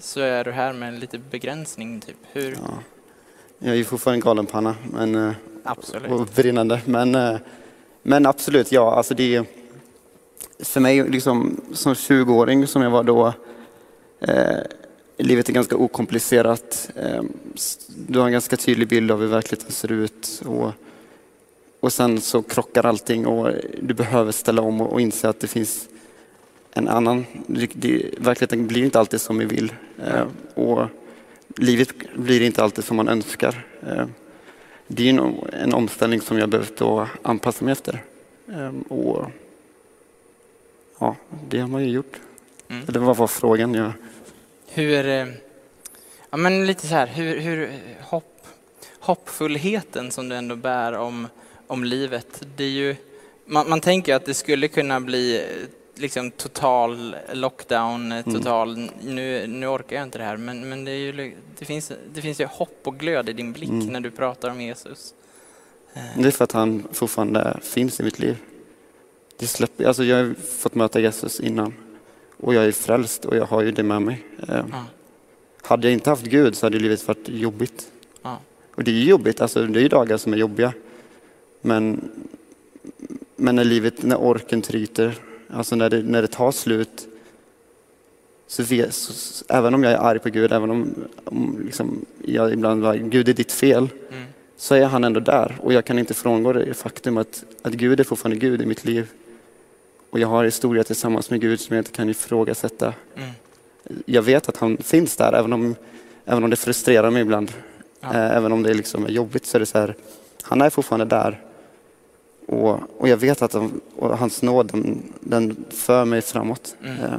så 0.00 0.20
är 0.20 0.44
du 0.44 0.50
här 0.50 0.72
med 0.72 0.88
en 0.88 1.00
liten 1.00 1.22
begränsning. 1.30 2.00
Typ. 2.00 2.16
Hur? 2.32 2.52
Ja. 2.52 2.78
Jag 3.58 3.76
är 3.76 3.84
fortfarande 3.84 4.22
galenpanna 4.22 4.74
men, 4.92 5.14
eh, 5.14 5.32
absolut. 5.64 6.10
och 6.10 6.26
brinnande. 6.26 6.80
Men, 6.84 7.38
men 8.02 8.26
absolut, 8.26 8.72
ja. 8.72 8.94
Alltså 8.94 9.14
det, 9.14 9.44
för 10.58 10.80
mig 10.80 11.08
liksom, 11.08 11.60
som 11.72 11.94
20-åring 11.94 12.66
som 12.66 12.82
jag 12.82 12.90
var 12.90 13.04
då, 13.04 13.32
eh, 14.20 14.58
livet 15.16 15.48
är 15.48 15.52
ganska 15.52 15.76
okomplicerat. 15.76 16.90
Eh, 16.96 17.22
du 17.88 18.18
har 18.18 18.26
en 18.26 18.32
ganska 18.32 18.56
tydlig 18.56 18.88
bild 18.88 19.10
av 19.10 19.20
hur 19.20 19.26
verkligheten 19.26 19.72
ser 19.72 19.92
ut. 19.92 20.42
Och, 20.46 20.72
och 21.80 21.92
sen 21.92 22.20
så 22.20 22.42
krockar 22.42 22.86
allting 22.86 23.26
och 23.26 23.52
du 23.82 23.94
behöver 23.94 24.32
ställa 24.32 24.62
om 24.62 24.80
och, 24.80 25.00
inse 25.00 25.28
att 25.28 25.40
det 25.40 25.46
finns 25.46 25.88
en 26.74 26.88
annan, 26.88 27.26
det, 27.46 28.14
verkligheten 28.18 28.66
blir 28.66 28.84
inte 28.84 28.98
alltid 28.98 29.20
som 29.20 29.38
vi 29.38 29.44
vill. 29.44 29.72
Eh, 30.06 30.26
och 30.54 30.86
livet 31.56 31.88
blir 32.14 32.42
inte 32.42 32.62
alltid 32.62 32.84
som 32.84 32.96
man 32.96 33.08
önskar. 33.08 33.66
Eh, 33.86 34.06
det 34.86 35.08
är 35.08 35.10
en, 35.10 35.34
en 35.52 35.74
omställning 35.74 36.20
som 36.20 36.38
jag 36.38 36.48
behövt 36.48 36.82
anpassa 37.22 37.64
mig 37.64 37.72
efter. 37.72 38.04
Eh, 38.48 38.72
och 38.88 39.30
ja, 40.98 41.16
det 41.48 41.58
har 41.58 41.68
man 41.68 41.84
ju 41.84 41.90
gjort. 41.90 42.20
Mm. 42.68 42.84
Det 42.86 42.98
var, 42.98 43.14
var 43.14 43.26
frågan. 43.26 43.74
Ja. 43.74 43.92
Hur, 44.68 45.08
eh, 45.08 45.26
ja 46.30 46.36
men 46.36 46.66
lite 46.66 46.86
så 46.86 46.94
här, 46.94 47.06
hur, 47.06 47.40
hur 47.40 47.72
hopp, 48.00 48.46
hoppfullheten 49.00 50.10
som 50.10 50.28
du 50.28 50.36
ändå 50.36 50.56
bär 50.56 50.92
om 50.92 51.26
om 51.72 51.84
livet. 51.84 52.42
Det 52.56 52.64
är 52.64 52.68
ju, 52.68 52.96
man, 53.44 53.68
man 53.68 53.80
tänker 53.80 54.14
att 54.14 54.24
det 54.24 54.34
skulle 54.34 54.68
kunna 54.68 55.00
bli 55.00 55.44
liksom 55.94 56.30
total 56.30 57.16
lockdown, 57.32 58.12
mm. 58.12 58.34
total, 58.34 58.74
mm. 58.74 58.90
nu, 59.02 59.46
nu 59.46 59.66
orkar 59.66 59.96
jag 59.96 60.02
inte 60.02 60.18
det 60.18 60.24
här, 60.24 60.36
men, 60.36 60.68
men 60.68 60.84
det, 60.84 60.90
är 60.90 60.96
ju, 60.96 61.34
det, 61.58 61.64
finns, 61.64 61.92
det 62.14 62.20
finns 62.22 62.40
ju 62.40 62.44
hopp 62.44 62.80
och 62.82 62.98
glöd 62.98 63.28
i 63.28 63.32
din 63.32 63.52
blick 63.52 63.70
mm. 63.70 63.86
när 63.86 64.00
du 64.00 64.10
pratar 64.10 64.50
om 64.50 64.60
Jesus. 64.60 65.14
Det 66.16 66.26
är 66.26 66.30
för 66.30 66.44
att 66.44 66.52
han 66.52 66.84
fortfarande 66.92 67.58
finns 67.62 68.00
i 68.00 68.02
mitt 68.02 68.18
liv. 68.18 68.36
Det 69.36 69.46
släpper, 69.46 69.84
alltså 69.84 70.04
jag 70.04 70.16
har 70.16 70.34
fått 70.34 70.74
möta 70.74 71.00
Jesus 71.00 71.40
innan 71.40 71.74
och 72.36 72.54
jag 72.54 72.64
är 72.64 72.72
frälst 72.72 73.24
och 73.24 73.36
jag 73.36 73.46
har 73.46 73.62
ju 73.62 73.70
det 73.70 73.82
med 73.82 74.02
mig. 74.02 74.24
Ja. 74.48 74.84
Hade 75.62 75.86
jag 75.86 75.92
inte 75.92 76.10
haft 76.10 76.24
Gud 76.24 76.56
så 76.56 76.66
hade 76.66 76.78
livet 76.78 77.08
varit 77.08 77.28
jobbigt. 77.28 77.88
Och 78.74 78.84
det 78.84 78.90
är 78.90 78.94
jobbigt, 78.94 79.40
alltså 79.40 79.66
det 79.66 79.82
är 79.82 79.88
dagar 79.88 80.16
som 80.16 80.32
är 80.32 80.36
jobbiga. 80.36 80.72
Men, 81.60 82.10
men 83.36 83.56
när 83.56 83.64
livet, 83.64 84.02
när 84.02 84.16
orken 84.16 84.62
tryter, 84.62 85.14
alltså 85.52 85.76
när 85.76 85.90
det, 85.90 86.02
när 86.02 86.22
det 86.22 86.28
tar 86.28 86.52
slut, 86.52 87.06
så, 88.46 88.62
vet, 88.62 88.94
så 88.94 89.44
även 89.48 89.74
om 89.74 89.82
jag 89.84 89.92
är 89.92 89.96
arg 89.98 90.18
på 90.18 90.28
Gud, 90.30 90.52
även 90.52 90.70
om, 90.70 90.94
om 91.24 91.62
liksom, 91.64 92.04
jag 92.24 92.52
ibland 92.52 92.82
var 92.82 92.94
Gud 92.94 93.28
är 93.28 93.32
ditt 93.32 93.52
fel, 93.52 93.88
Mm. 94.12 94.24
så 94.56 94.74
är 94.74 94.84
han 94.84 95.04
ändå 95.04 95.20
där 95.20 95.56
och 95.60 95.72
jag 95.72 95.84
kan 95.84 95.98
inte 95.98 96.14
frångå 96.14 96.52
det 96.52 96.74
faktum 96.74 97.16
att, 97.16 97.44
att 97.62 97.72
Gud 97.72 98.00
är 98.00 98.04
fortfarande 98.04 98.36
Gud 98.40 98.62
i 98.62 98.66
mitt 98.66 98.84
liv. 98.84 99.08
Och 100.10 100.18
jag 100.20 100.28
har 100.28 100.44
historia 100.44 100.84
tillsammans 100.84 101.30
med 101.30 101.40
Gud 101.40 101.60
som 101.60 101.76
jag 101.76 101.80
inte 101.80 101.90
kan 101.92 102.08
ifrågasätta. 102.08 102.94
Mm. 103.16 103.30
Jag 104.06 104.22
vet 104.22 104.48
att 104.48 104.56
han 104.56 104.76
finns 104.76 105.16
där, 105.16 105.32
även 105.32 105.52
om, 105.52 105.74
även 106.24 106.44
om 106.44 106.50
det 106.50 106.56
frustrerar 106.56 107.10
mig 107.10 107.22
ibland. 107.22 107.52
Ja. 108.00 108.08
Eh, 108.14 108.36
Även 108.36 108.52
om 108.52 108.62
det 108.62 108.74
liksom 108.74 109.04
är 109.06 109.10
jobbigt 109.10 109.46
så 109.46 109.56
är 109.56 109.60
det 109.60 109.66
så 109.66 109.78
här, 109.78 109.94
han 110.42 110.60
är 110.62 110.70
fortfarande 110.70 111.04
där. 111.16 111.40
Och, 112.46 112.80
och 112.98 113.08
jag 113.08 113.16
vet 113.16 113.42
att 113.42 113.54
och 113.96 114.18
hans 114.18 114.42
nåd, 114.42 114.66
den, 114.72 115.02
den 115.20 115.64
för 115.70 116.04
mig 116.04 116.22
framåt. 116.22 116.76
Mm. 116.84 116.96
Eh, 117.04 117.18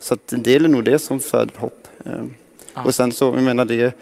Så 0.00 0.16
det 0.28 0.54
är 0.54 0.60
nog 0.60 0.84
det 0.84 0.98
som 0.98 1.20
föder 1.20 1.54
hopp. 1.58 1.88
Ja. 2.74 2.84
Och 2.84 2.94
sen 2.94 3.12
så, 3.12 3.24
jag 3.24 3.42
menar 3.42 3.64
det, 3.64 3.94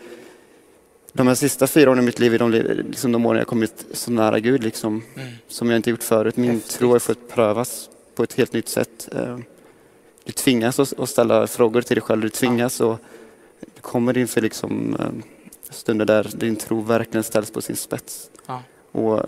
de 1.12 1.26
här 1.26 1.34
sista 1.34 1.66
fyra 1.66 1.90
åren 1.90 1.98
i 2.02 2.06
mitt 2.06 2.18
liv 2.18 2.34
är 2.34 2.38
de, 2.38 2.50
liksom 2.90 3.12
de 3.12 3.26
åren 3.26 3.38
jag 3.38 3.46
kommit 3.46 3.84
så 3.92 4.10
nära 4.10 4.38
Gud 4.40 4.64
liksom, 4.64 5.02
Mm. 5.16 5.28
som 5.48 5.70
jag 5.70 5.76
inte 5.78 5.90
gjort 5.90 6.02
förut. 6.02 6.36
Min 6.36 6.50
Häftigt. 6.50 6.72
tro 6.78 6.92
har 6.92 6.98
fått 6.98 7.28
prövas 7.28 7.90
på 8.14 8.22
ett 8.22 8.32
helt 8.32 8.52
nytt 8.52 8.68
sätt. 8.68 9.08
Eh, 9.12 9.38
Du 10.24 10.32
tvingas 10.32 10.78
att 10.80 11.08
ställa 11.08 11.46
frågor 11.46 11.82
till 11.82 11.96
dig 11.96 12.02
själv, 12.02 12.20
du 12.20 12.28
tvingas 12.28 12.80
och 12.80 12.98
du 13.60 13.80
kommer 13.80 14.18
inför 14.18 14.40
liksom 14.40 14.96
stunder 15.70 16.04
där 16.04 16.30
din 16.34 16.56
tro 16.56 16.80
verkligen 16.80 17.24
ställs 17.24 17.50
på 17.50 17.60
sin 17.60 17.76
spets. 17.76 18.30
Ja. 18.46 18.62
Och 18.92 19.22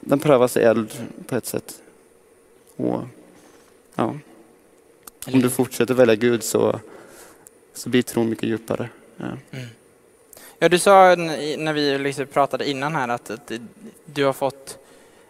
den 0.00 0.18
prövas 0.18 0.56
i 0.56 0.60
eld 0.60 0.92
på 1.26 1.36
ett 1.36 1.46
sätt. 1.46 1.82
Och 2.76 3.00
ja, 3.94 4.14
om 5.26 5.40
du 5.40 5.50
fortsätter 5.50 5.94
välja 5.94 6.14
Gud 6.14 6.42
så, 6.42 6.80
så 7.74 7.88
blir 7.88 8.02
tron 8.02 8.30
mycket 8.30 8.48
djupare. 8.48 8.88
Ja. 9.16 9.24
Mm. 9.50 9.66
Ja, 10.58 10.68
du 10.68 10.78
sa 10.78 11.14
när 11.14 11.72
vi 11.72 11.98
liksom 11.98 12.26
pratade 12.26 12.70
innan 12.70 12.94
här 12.94 13.08
att, 13.08 13.30
att 13.30 13.52
du 14.04 14.24
har 14.24 14.32
fått 14.32 14.78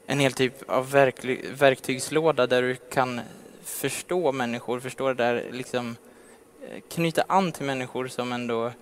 en 0.07 0.19
hel 0.21 0.33
typ 0.33 0.71
av 0.71 0.91
verklig, 0.91 1.45
verktygslåda 1.59 2.47
där 2.47 2.62
du 2.62 2.75
kan 2.75 3.21
förstå 3.65 4.33
människor, 4.33 4.81
förstå 4.81 5.09
det 5.09 5.15
där, 5.15 5.45
liksom 5.53 5.97
eh, 6.69 6.81
knyta 6.89 7.25
an 7.27 7.53
till 7.53 7.65
människor 7.65 8.09
som 8.09 8.33
ändå 8.33 8.73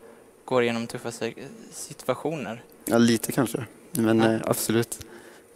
går 0.45 0.63
igenom 0.63 0.87
tuffa 0.87 1.13
si- 1.13 1.35
situationer. 1.73 2.63
Ja, 2.85 2.99
lite 2.99 3.33
kanske, 3.33 3.65
men 3.93 4.19
Ja. 4.19 4.33
eh, 4.33 4.41
absolut. 4.45 5.07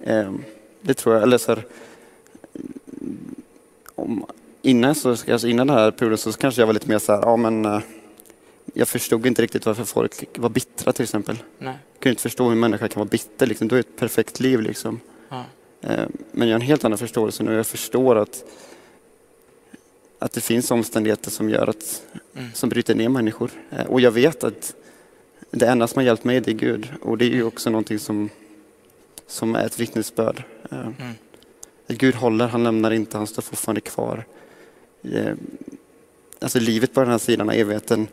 Eh, 0.01 0.33
det 0.81 0.95
tror 0.95 1.15
jag. 1.15 1.23
Eller 1.23 1.39
så 1.39 1.55
här, 1.55 1.65
om, 3.95 4.27
innan, 4.63 4.95
så, 4.95 5.09
alltså 5.11 5.49
innan 5.49 5.67
den 5.67 5.77
här 5.77 5.91
perioden 5.91 6.19
så 6.19 6.33
kanske 6.33 6.61
jag 6.63 6.67
var 6.67 6.75
lite 6.75 6.89
mer 6.89 6.99
så 6.99 7.13
här, 7.13 7.23
ja 7.23 7.37
men 7.37 7.65
eh, 7.65 7.81
jag 8.75 8.89
förstod 8.89 9.27
inte 9.27 9.43
riktigt 9.43 9.67
varför 9.67 9.85
folk 9.85 10.39
var 10.39 10.49
bittra 10.49 10.93
till 10.93 11.03
exempel. 11.03 11.37
Nej. 11.59 11.79
Jag 11.93 12.01
kunde 12.03 12.13
inte 12.13 12.23
förstå 12.23 12.45
hur 12.45 12.53
en 12.53 12.61
människa 12.61 12.89
kan 12.89 13.01
vara 13.01 13.09
bitter, 13.09 13.47
liksom. 13.47 13.69
du 13.69 13.75
har 13.75 13.81
ett 13.81 13.97
perfekt 13.97 14.41
liv 14.41 14.61
liksom. 14.61 15.01
Ja. 15.29 15.45
Men 16.33 16.49
jag 16.49 16.55
har 16.55 16.61
en 16.61 16.67
helt 16.67 16.85
annan 16.85 16.99
förståelse 16.99 17.43
nu. 17.43 17.55
Jag 17.55 17.67
förstår 17.67 18.17
att, 18.17 18.45
att 20.19 20.33
det 20.33 20.41
finns 20.41 20.71
omständigheter 20.71 21.31
som 21.31 21.51
gör 21.51 21.69
att, 21.71 22.03
Mm. 22.37 22.49
som 22.55 22.69
bryter 22.69 22.95
ner 22.95 23.09
människor. 23.09 23.51
Och 23.89 24.01
jag 24.01 24.11
vet 24.11 24.45
att 24.45 24.75
det 25.55 25.67
enda 25.67 25.87
som 25.87 25.99
har 25.99 26.05
hjälpt 26.05 26.25
mig 26.25 26.41
det 26.41 26.51
är 26.51 26.55
Gud. 26.55 26.89
Och 27.03 27.19
det 27.19 27.25
är 27.25 27.31
ju 27.31 27.43
också 27.45 27.71
någonting 27.71 27.99
som, 27.99 28.29
som 29.27 29.55
är 29.55 29.67
ett 29.67 29.81
vittnesbörd. 29.81 30.43
Eh, 30.71 30.79
Mm. 30.81 31.13
Gud 31.89 32.15
håller, 32.15 32.47
han 32.49 32.65
lämnar 32.65 32.91
inte, 32.91 33.17
han 33.19 33.27
står 33.27 33.43
fortfarande 33.43 33.81
kvar. 33.81 34.25
Eh, 35.03 35.33
Alltså 36.41 36.61
livet 36.61 36.95
på 36.95 37.01
den 37.01 37.11
här 37.11 37.19
sidan 37.19 37.49
av 37.49 37.55
evigheten 37.55 38.09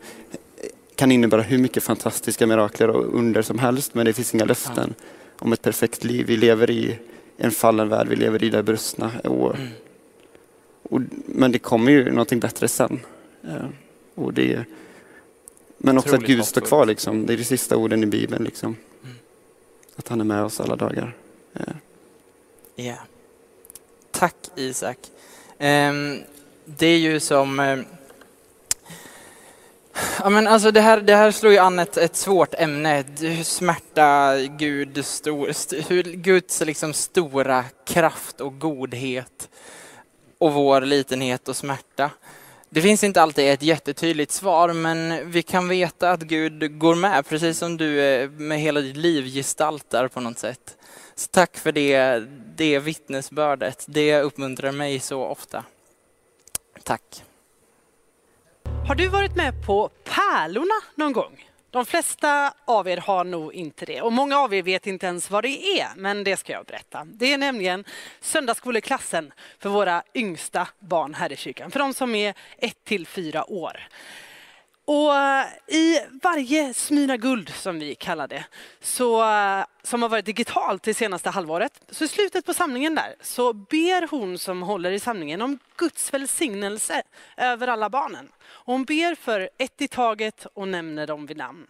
kan 0.96 1.12
innebära 1.12 1.42
hur 1.42 1.58
mycket 1.58 1.82
fantastiska 1.82 2.46
mirakler 2.46 2.88
och 2.90 3.14
under 3.18 3.42
som 3.42 3.58
helst, 3.58 3.94
men 3.94 4.06
det 4.06 4.12
finns 4.12 4.34
inga 4.34 4.44
löften 4.44 4.94
om 5.38 5.52
ett 5.52 5.62
perfekt 5.62 6.04
liv. 6.04 6.26
Vi 6.26 6.36
lever 6.36 6.70
i 6.70 6.98
en 7.36 7.50
fallen 7.50 7.88
värld, 7.88 8.08
vi 8.08 8.16
lever 8.16 8.44
i 8.44 8.50
det 8.50 8.62
brustna. 8.62 9.10
Och, 9.24 9.54
Mm. 9.54 9.68
och, 10.82 11.00
men 11.26 11.52
det 11.52 11.58
kommer 11.58 11.92
ju 11.92 12.10
någonting 12.10 12.40
bättre 12.40 12.68
sen. 12.68 13.00
Eh, 13.44 13.66
Och 14.14 14.34
det, 14.34 14.64
men 15.84 15.98
också 15.98 16.14
att 16.14 16.22
Gud 16.22 16.44
står 16.44 16.60
kvar, 16.60 16.86
liksom. 16.86 17.26
det 17.26 17.32
är 17.32 17.36
de 17.36 17.44
sista 17.44 17.76
orden 17.76 18.02
i 18.02 18.06
Bibeln. 18.06 18.44
Liksom. 18.44 18.76
Mm. 19.04 19.16
Att 19.96 20.08
han 20.08 20.20
är 20.20 20.24
med 20.24 20.44
oss 20.44 20.60
alla 20.60 20.76
dagar. 20.76 21.14
Ja. 22.74 22.94
Tack 24.10 24.36
Isak. 24.56 24.98
Ehm, 25.58 26.18
det 26.64 26.86
är 26.86 26.98
ju 26.98 27.20
som... 27.20 27.60
ehm, 27.60 27.84
ja, 30.18 30.30
men 30.30 30.46
alltså 30.46 30.70
det, 30.70 30.80
här, 30.80 31.00
det 31.00 31.16
här 31.16 31.30
slår 31.30 31.52
ju 31.52 31.58
an 31.58 31.78
ett, 31.78 31.96
ett 31.96 32.16
svårt 32.16 32.54
ämne. 32.54 33.04
Smärta, 33.44 34.36
Gud, 34.38 35.04
stor, 35.04 35.48
st, 35.48 35.84
hur 35.88 36.02
Guds 36.02 36.60
liksom 36.60 36.92
stora 36.92 37.64
kraft 37.84 38.40
och 38.40 38.58
godhet 38.58 39.48
och 40.38 40.52
vår 40.52 40.80
litenhet 40.80 41.48
och 41.48 41.56
smärta. 41.56 42.10
Det 42.74 42.82
finns 42.82 43.04
inte 43.04 43.22
alltid 43.22 43.48
ett 43.48 43.62
jättetydligt 43.62 44.32
svar, 44.32 44.72
men 44.72 45.30
vi 45.30 45.42
kan 45.42 45.68
veta 45.68 46.10
att 46.10 46.22
Gud 46.22 46.78
går 46.78 46.94
med, 46.94 47.26
precis 47.28 47.58
som 47.58 47.76
du 47.76 48.00
eh, 48.00 48.30
med 48.30 48.60
hela 48.60 48.80
ditt 48.80 48.96
liv 48.96 49.24
gestaltar 49.24 50.08
på 50.08 50.20
något 50.20 50.38
sätt. 50.38 50.76
Så 51.14 51.28
tack 51.30 51.56
för 51.56 51.72
det, 51.72 52.18
det 52.56 52.78
vittnesbördet. 52.78 53.84
Det 53.88 54.20
uppmuntrar 54.20 54.72
mig 54.72 55.00
så 55.00 55.24
ofta. 55.24 55.64
Tack. 56.82 57.24
Har 58.88 58.94
du 58.94 59.08
varit 59.08 59.36
med 59.36 59.66
på 59.66 59.90
Pärlorna 60.04 60.80
någon 60.94 61.12
gång? 61.12 61.51
De 61.72 61.86
flesta 61.86 62.54
av 62.64 62.88
er 62.88 62.96
har 62.96 63.24
nog 63.24 63.54
inte 63.54 63.86
det 63.86 64.02
och 64.02 64.12
många 64.12 64.38
av 64.38 64.54
er 64.54 64.62
vet 64.62 64.86
inte 64.86 65.06
ens 65.06 65.30
vad 65.30 65.44
det 65.44 65.80
är, 65.80 65.88
men 65.96 66.24
det 66.24 66.36
ska 66.36 66.52
jag 66.52 66.64
berätta. 66.64 67.04
Det 67.04 67.32
är 67.32 67.38
nämligen 67.38 67.84
söndagsskoleklassen 68.20 69.32
för 69.58 69.68
våra 69.68 70.02
yngsta 70.14 70.68
barn 70.78 71.14
här 71.14 71.32
i 71.32 71.36
kyrkan, 71.36 71.70
för 71.70 71.78
de 71.78 71.94
som 71.94 72.14
är 72.14 72.34
1 72.58 72.84
till 72.84 73.06
4 73.06 73.50
år. 73.50 73.88
Och 74.84 75.16
eh, 75.16 75.46
i 75.66 76.00
varje 76.22 76.74
Smyna 76.74 77.16
Guld, 77.16 77.48
som 77.48 77.78
vi 77.78 77.94
kallar 77.94 78.28
det, 78.28 78.44
så, 78.80 79.22
eh, 79.22 79.64
som 79.82 80.02
har 80.02 80.08
varit 80.08 80.24
digitalt 80.24 80.82
det 80.82 80.94
senaste 80.94 81.30
halvåret, 81.30 81.80
så 81.90 82.04
i 82.04 82.08
slutet 82.08 82.46
på 82.46 82.54
samlingen 82.54 82.94
där 82.94 83.14
så 83.20 83.52
ber 83.52 84.08
hon 84.10 84.38
som 84.38 84.62
håller 84.62 84.90
i 84.90 85.00
samlingen 85.00 85.42
om 85.42 85.58
Guds 85.76 86.14
välsignelse 86.14 87.02
över 87.36 87.68
alla 87.68 87.90
barnen. 87.90 88.28
Och 88.42 88.72
hon 88.72 88.84
ber 88.84 89.14
för 89.14 89.50
ett 89.58 89.82
i 89.82 89.88
taget 89.88 90.46
och 90.54 90.68
nämner 90.68 91.06
dem 91.06 91.26
vid 91.26 91.36
namn. 91.36 91.66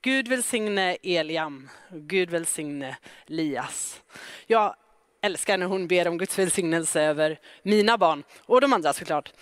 Gud 0.00 0.28
välsigne 0.28 0.96
Eliam, 1.02 1.70
Gud 1.90 2.30
välsigne 2.30 2.96
Lias. 3.26 4.00
Jag 4.46 4.74
älskar 5.22 5.58
när 5.58 5.66
hon 5.66 5.86
ber 5.86 6.08
om 6.08 6.18
Guds 6.18 6.38
välsignelse 6.38 7.02
över 7.02 7.38
mina 7.62 7.98
barn 7.98 8.22
och 8.46 8.60
de 8.60 8.72
andra 8.72 8.92
såklart. 8.92 9.32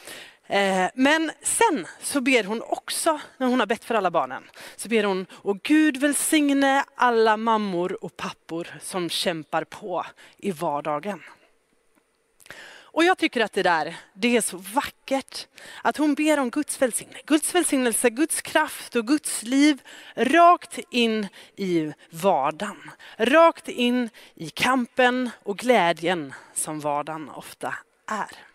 Eh, 0.53 0.91
men 0.95 1.31
sen 1.43 1.87
så 2.01 2.21
ber 2.21 2.45
hon 2.45 2.63
också, 2.63 3.21
när 3.37 3.47
hon 3.47 3.61
har 3.61 3.67
bett 3.67 3.85
för 3.85 3.95
alla 3.95 4.11
barnen, 4.11 4.51
så 4.77 4.89
ber 4.89 5.05
hon, 5.05 5.27
och 5.33 5.63
Gud 5.63 5.97
välsigne 5.97 6.85
alla 6.95 7.37
mammor 7.37 8.05
och 8.05 8.17
pappor 8.17 8.69
som 8.81 9.09
kämpar 9.09 9.65
på 9.65 10.07
i 10.37 10.51
vardagen. 10.51 11.23
Och 12.95 13.05
jag 13.05 13.19
tycker 13.19 13.41
att 13.41 13.53
det 13.53 13.63
där, 13.63 13.97
det 14.15 14.37
är 14.37 14.41
så 14.41 14.57
vackert. 14.57 15.47
Att 15.83 15.97
hon 15.97 16.15
ber 16.15 16.39
om 16.39 16.51
Guds 16.51 16.83
välsignelse, 16.83 17.23
Guds 17.27 17.55
välsignelse, 17.55 18.11
Guds 18.11 18.43
kraft 18.43 18.97
och 18.97 19.07
Guds 19.07 19.43
liv 19.43 19.83
rakt 20.15 20.79
in 20.91 21.29
i 21.57 21.93
vardagen. 22.11 22.91
Rakt 23.17 23.69
in 23.69 24.11
i 24.35 24.51
kampen 24.51 25.31
och 25.43 25.59
glädjen 25.59 26.35
som 26.55 26.81
vardagen 26.81 27.29
ofta 27.29 27.75
är. 28.07 28.52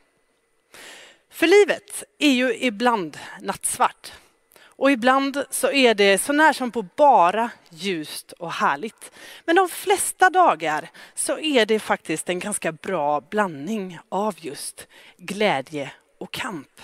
För 1.37 1.47
livet 1.47 2.03
är 2.19 2.31
ju 2.31 2.55
ibland 2.55 3.17
nattsvart. 3.41 4.11
Och 4.59 4.91
ibland 4.91 5.45
så 5.49 5.71
är 5.71 5.95
det 5.95 6.17
så 6.17 6.33
när 6.33 6.53
som 6.53 6.71
på 6.71 6.85
bara 6.95 7.49
ljust 7.69 8.31
och 8.31 8.51
härligt. 8.51 9.11
Men 9.45 9.55
de 9.55 9.69
flesta 9.69 10.29
dagar 10.29 10.89
så 11.15 11.39
är 11.39 11.65
det 11.65 11.79
faktiskt 11.79 12.29
en 12.29 12.39
ganska 12.39 12.71
bra 12.71 13.21
blandning 13.21 13.99
av 14.09 14.35
just 14.37 14.87
glädje 15.17 15.91
och 16.17 16.31
kamp. 16.31 16.81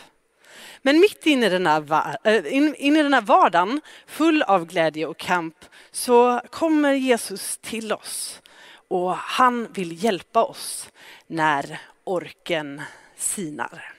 Men 0.81 0.99
mitt 0.99 1.25
inne 1.25 1.45
i 1.45 1.49
den 1.49 1.67
här, 1.67 2.17
äh, 2.23 2.53
in, 2.53 2.75
in 2.75 2.97
i 2.97 3.03
den 3.03 3.13
här 3.13 3.21
vardagen 3.21 3.81
full 4.07 4.41
av 4.41 4.65
glädje 4.65 5.05
och 5.05 5.17
kamp 5.17 5.55
så 5.91 6.41
kommer 6.49 6.93
Jesus 6.93 7.57
till 7.57 7.93
oss 7.93 8.41
och 8.87 9.15
han 9.15 9.67
vill 9.73 10.03
hjälpa 10.03 10.43
oss 10.43 10.89
när 11.27 11.81
orken 12.03 12.81
sinar. 13.17 13.93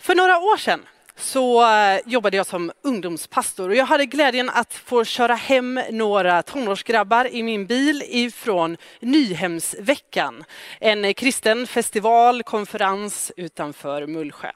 För 0.00 0.14
några 0.14 0.38
år 0.38 0.56
sedan 0.56 0.86
så 1.16 1.72
eh, 1.72 2.00
jobbade 2.06 2.36
jag 2.36 2.46
som 2.46 2.72
ungdomspastor 2.82 3.68
och 3.68 3.76
jag 3.76 3.84
hade 3.84 4.06
glädjen 4.06 4.50
att 4.50 4.74
få 4.74 5.04
köra 5.04 5.34
hem 5.34 5.80
några 5.90 6.42
tonårsgrabbar 6.42 7.34
i 7.34 7.42
min 7.42 7.66
bil 7.66 8.02
ifrån 8.06 8.76
Nyhemsveckan. 9.00 10.44
En 10.80 11.14
kristen 11.14 11.66
festival, 11.66 12.42
konferens 12.42 13.32
utanför 13.36 14.06
Mullsjö. 14.06 14.50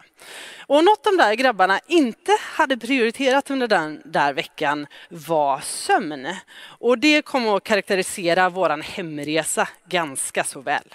Och 0.66 0.84
något 0.84 1.04
de 1.04 1.16
där 1.16 1.34
grabbarna 1.34 1.80
inte 1.86 2.32
hade 2.40 2.76
prioriterat 2.76 3.50
under 3.50 3.68
den 3.68 4.02
där 4.04 4.32
veckan 4.32 4.86
var 5.08 5.60
sömn. 5.60 6.26
Och 6.62 6.98
det 6.98 7.22
kom 7.22 7.48
att 7.48 7.64
karaktärisera 7.64 8.48
våran 8.48 8.82
hemresa 8.82 9.68
ganska 9.88 10.44
så 10.44 10.60
väl. 10.60 10.94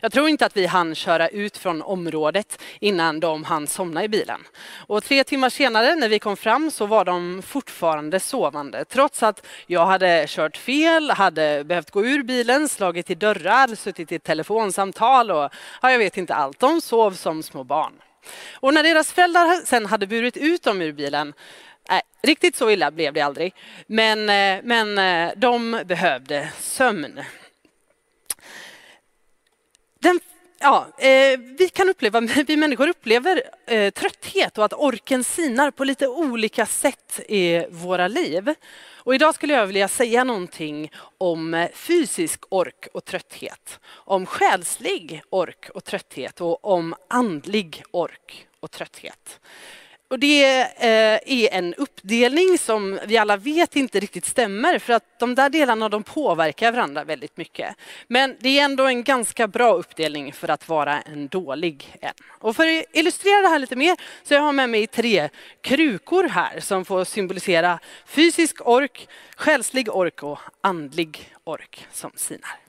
Jag 0.00 0.12
tror 0.12 0.28
inte 0.28 0.46
att 0.46 0.56
vi 0.56 0.66
hann 0.66 0.94
köra 0.94 1.28
ut 1.28 1.56
från 1.56 1.82
området 1.82 2.62
innan 2.80 3.20
de 3.20 3.44
hann 3.44 3.66
somna 3.66 4.04
i 4.04 4.08
bilen. 4.08 4.40
Och 4.86 5.04
tre 5.04 5.24
timmar 5.24 5.50
senare 5.50 5.94
när 5.94 6.08
vi 6.08 6.18
kom 6.18 6.36
fram 6.36 6.70
så 6.70 6.86
var 6.86 7.04
de 7.04 7.42
fortfarande 7.46 8.20
sovande 8.20 8.84
trots 8.84 9.22
att 9.22 9.46
jag 9.66 9.86
hade 9.86 10.24
kört 10.28 10.56
fel, 10.56 11.10
hade 11.10 11.64
behövt 11.64 11.90
gå 11.90 12.06
ur 12.06 12.22
bilen, 12.22 12.68
slagit 12.68 13.10
i 13.10 13.14
dörrar, 13.14 13.74
suttit 13.74 14.12
i 14.12 14.18
telefonsamtal 14.18 15.30
och 15.30 15.50
ja, 15.82 15.90
jag 15.90 15.98
vet 15.98 16.16
inte 16.16 16.34
allt. 16.34 16.60
De 16.60 16.80
sov 16.80 17.12
som 17.12 17.42
små 17.42 17.64
barn. 17.64 17.92
Och 18.54 18.74
när 18.74 18.82
deras 18.82 19.12
föräldrar 19.12 19.66
sen 19.66 19.86
hade 19.86 20.06
burit 20.06 20.36
ut 20.36 20.62
dem 20.62 20.82
ur 20.82 20.92
bilen 20.92 21.34
Nej, 21.90 22.02
riktigt 22.22 22.56
så 22.56 22.70
illa 22.70 22.90
blev 22.90 23.12
det 23.12 23.20
aldrig. 23.20 23.54
Men, 23.86 24.18
eh, 24.28 24.62
men 24.64 24.98
eh, 24.98 25.32
de 25.36 25.82
behövde 25.86 26.48
sömn. 26.60 27.20
Den, 29.98 30.20
ja, 30.58 30.86
eh, 30.98 31.38
vi, 31.38 31.68
kan 31.68 31.88
uppleva, 31.88 32.20
vi 32.46 32.56
människor 32.56 32.88
upplever 32.88 33.42
eh, 33.66 33.90
trötthet 33.90 34.58
och 34.58 34.64
att 34.64 34.72
orken 34.72 35.24
sinar 35.24 35.70
på 35.70 35.84
lite 35.84 36.08
olika 36.08 36.66
sätt 36.66 37.20
i 37.28 37.66
våra 37.70 38.08
liv. 38.08 38.54
Och 38.94 39.14
idag 39.14 39.34
skulle 39.34 39.52
jag 39.52 39.66
vilja 39.66 39.88
säga 39.88 40.24
någonting 40.24 40.92
om 41.18 41.54
eh, 41.54 41.70
fysisk 41.74 42.44
ork 42.48 42.88
och 42.92 43.04
trötthet, 43.04 43.80
om 43.88 44.26
själslig 44.26 45.22
ork 45.30 45.70
och 45.74 45.84
trötthet 45.84 46.40
och 46.40 46.64
om 46.64 46.94
andlig 47.08 47.82
ork 47.90 48.46
och 48.60 48.70
trötthet. 48.70 49.40
Och 50.08 50.18
det 50.18 50.60
eh, 50.60 51.18
är 51.26 51.52
en 51.52 51.74
uppdelning 51.74 52.58
som 52.58 52.98
vi 53.06 53.16
alla 53.16 53.36
vet 53.36 53.76
inte 53.76 54.00
riktigt 54.00 54.24
stämmer 54.24 54.78
för 54.78 54.92
att 54.92 55.18
de 55.18 55.34
där 55.34 55.50
delarna 55.50 55.88
de 55.88 56.02
påverkar 56.02 56.72
varandra 56.72 57.04
väldigt 57.04 57.36
mycket. 57.36 57.76
Men 58.08 58.36
det 58.40 58.58
är 58.58 58.64
ändå 58.64 58.84
en 58.84 59.04
ganska 59.04 59.48
bra 59.48 59.72
uppdelning 59.72 60.32
för 60.32 60.48
att 60.48 60.68
vara 60.68 61.00
en 61.00 61.28
dålig 61.28 61.96
en. 62.00 62.14
Och 62.28 62.56
för 62.56 62.78
att 62.78 62.84
illustrera 62.92 63.42
det 63.42 63.48
här 63.48 63.58
lite 63.58 63.76
mer 63.76 63.96
så 64.22 64.34
jag 64.34 64.40
har 64.40 64.52
med 64.52 64.70
mig 64.70 64.86
tre 64.86 65.28
krukor 65.60 66.28
här 66.28 66.60
som 66.60 66.84
får 66.84 67.04
symbolisera 67.04 67.78
fysisk 68.06 68.66
ork, 68.66 69.08
själslig 69.36 69.94
ork 69.94 70.22
och 70.22 70.38
andlig 70.60 71.32
ork 71.44 71.86
som 71.92 72.10
sinar. 72.14 72.65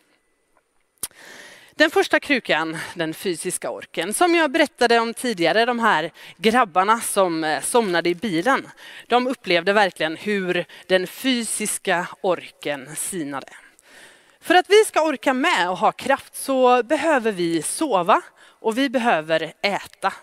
Den 1.77 1.91
första 1.91 2.19
krukan, 2.19 2.77
den 2.93 3.13
fysiska 3.13 3.69
orken, 3.69 4.13
som 4.13 4.36
jag 4.36 4.51
berättade 4.51 5.00
om 5.00 5.13
tidigare, 5.13 5.65
de 5.65 5.79
här 5.79 6.12
grabbarna 6.38 7.00
som 7.00 7.43
eh, 7.43 7.62
somnade 7.62 8.10
i 8.10 8.15
bilen. 8.15 8.67
De 9.07 9.27
upplevde 9.27 9.74
verkligen 9.74 10.15
hur 10.15 10.65
den 10.88 11.07
fysiska 11.07 12.07
orken 12.22 12.96
sinade. 12.96 13.48
För 14.39 14.55
att 14.55 14.69
vi 14.69 14.86
ska 14.86 15.01
orka 15.01 15.34
med 15.34 15.69
och 15.69 15.77
ha 15.77 15.91
kraft 15.91 16.36
så 16.36 16.84
behöver 16.84 17.31
vi 17.31 17.62
sova 17.62 18.22
och 18.39 18.77
vi 18.77 18.89
behöver 18.89 19.53
äta. 19.62 20.13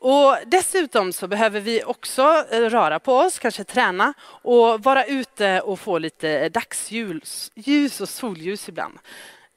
Och 0.00 0.36
dessutom 0.46 1.12
så 1.12 1.28
behöver 1.28 1.60
vi 1.60 1.84
också 1.84 2.44
eh, 2.50 2.60
röra 2.60 2.98
på 2.98 3.18
oss, 3.18 3.38
kanske 3.38 3.64
träna 3.64 4.14
och 4.24 4.82
vara 4.82 5.04
ute 5.04 5.60
och 5.60 5.80
få 5.80 5.98
lite 5.98 6.48
dagsljus 6.48 8.00
och 8.00 8.08
solljus 8.08 8.68
ibland. 8.68 8.98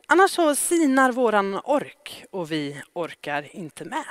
Annars 0.08 0.32
så 0.32 0.56
sinar 0.56 1.12
våran 1.12 1.60
ork 1.64 2.26
och 2.32 2.52
vi 2.52 2.82
orkar 2.94 3.56
inte 3.56 3.86
med. 3.86 4.06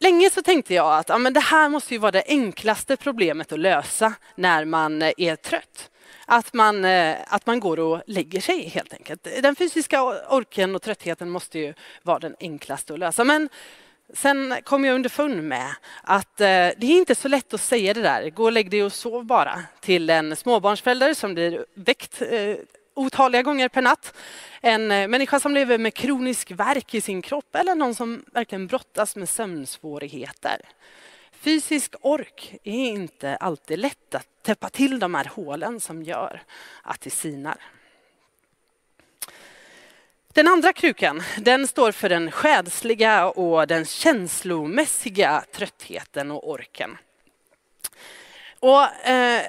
Länge 0.00 0.30
så 0.30 0.42
tänkte 0.42 0.74
jag 0.74 0.98
att 0.98 1.08
ja, 1.08 1.18
men 1.18 1.32
det 1.32 1.40
här 1.40 1.68
måste 1.68 1.94
ju 1.94 1.98
vara 1.98 2.10
det 2.10 2.24
enklaste 2.26 2.96
problemet 2.96 3.52
att 3.52 3.58
lösa 3.58 4.14
när 4.34 4.64
man 4.64 5.02
eh, 5.02 5.12
är 5.16 5.36
trött. 5.36 5.90
Att 6.26 6.52
man, 6.52 6.84
eh, 6.84 7.16
att 7.26 7.46
man 7.46 7.60
går 7.60 7.78
och 7.80 8.02
lägger 8.06 8.40
sig 8.40 8.68
helt 8.68 8.92
enkelt. 8.92 9.28
Den 9.42 9.56
fysiska 9.56 10.02
orken 10.28 10.74
och 10.74 10.82
tröttheten 10.82 11.30
måste 11.30 11.58
ju 11.58 11.74
vara 12.02 12.18
den 12.18 12.36
enklaste 12.40 12.92
att 12.92 12.98
lösa. 12.98 13.24
Men 13.24 13.48
sen 14.14 14.56
kom 14.64 14.84
jag 14.84 14.94
underfund 14.94 15.42
med 15.42 15.74
att 16.02 16.40
eh, 16.40 16.46
det 16.46 16.82
är 16.86 16.98
inte 16.98 17.14
så 17.14 17.28
lätt 17.28 17.54
att 17.54 17.60
säga 17.60 17.94
det 17.94 18.02
där. 18.02 18.30
Gå 18.30 18.44
och 18.44 18.52
lägg 18.52 18.70
dig 18.70 18.84
och 18.84 18.92
sov 18.92 19.24
bara 19.24 19.62
till 19.80 20.10
en 20.10 20.36
småbarnsförälder 20.36 21.14
som 21.14 21.34
blir 21.34 21.66
väckt 21.74 22.22
otaliga 22.94 23.42
gånger 23.42 23.68
per 23.68 23.82
natt. 23.82 24.14
En 24.60 24.90
eh, 24.90 25.08
människa 25.08 25.40
som 25.40 25.54
lever 25.54 25.78
med 25.78 25.94
kronisk 25.94 26.50
värk 26.50 26.94
i 26.94 27.00
sin 27.00 27.22
kropp 27.22 27.54
eller 27.54 27.74
någon 27.74 27.94
som 27.94 28.24
verkligen 28.32 28.66
brottas 28.66 29.16
med 29.16 29.28
sömnsvårigheter. 29.28 30.60
Fysisk 31.32 31.94
ork 32.00 32.54
är 32.64 32.86
inte 32.88 33.36
alltid 33.36 33.78
lätt 33.78 34.14
att 34.14 34.42
täppa 34.42 34.68
till 34.68 34.98
de 34.98 35.14
här 35.14 35.30
hålen 35.34 35.80
som 35.80 36.02
gör 36.02 36.42
att 36.82 37.00
det 37.00 37.10
sinar. 37.10 37.56
Den 40.34 40.48
andra 40.48 40.72
krukan 40.72 41.22
den 41.38 41.66
står 41.66 41.92
för 41.92 42.08
den 42.08 42.30
själsliga 42.30 43.28
och 43.28 43.66
den 43.66 43.84
känslomässiga 43.84 45.44
tröttheten 45.52 46.30
och 46.30 46.50
orken. 46.50 46.98
Och, 48.60 49.06
eh, 49.06 49.42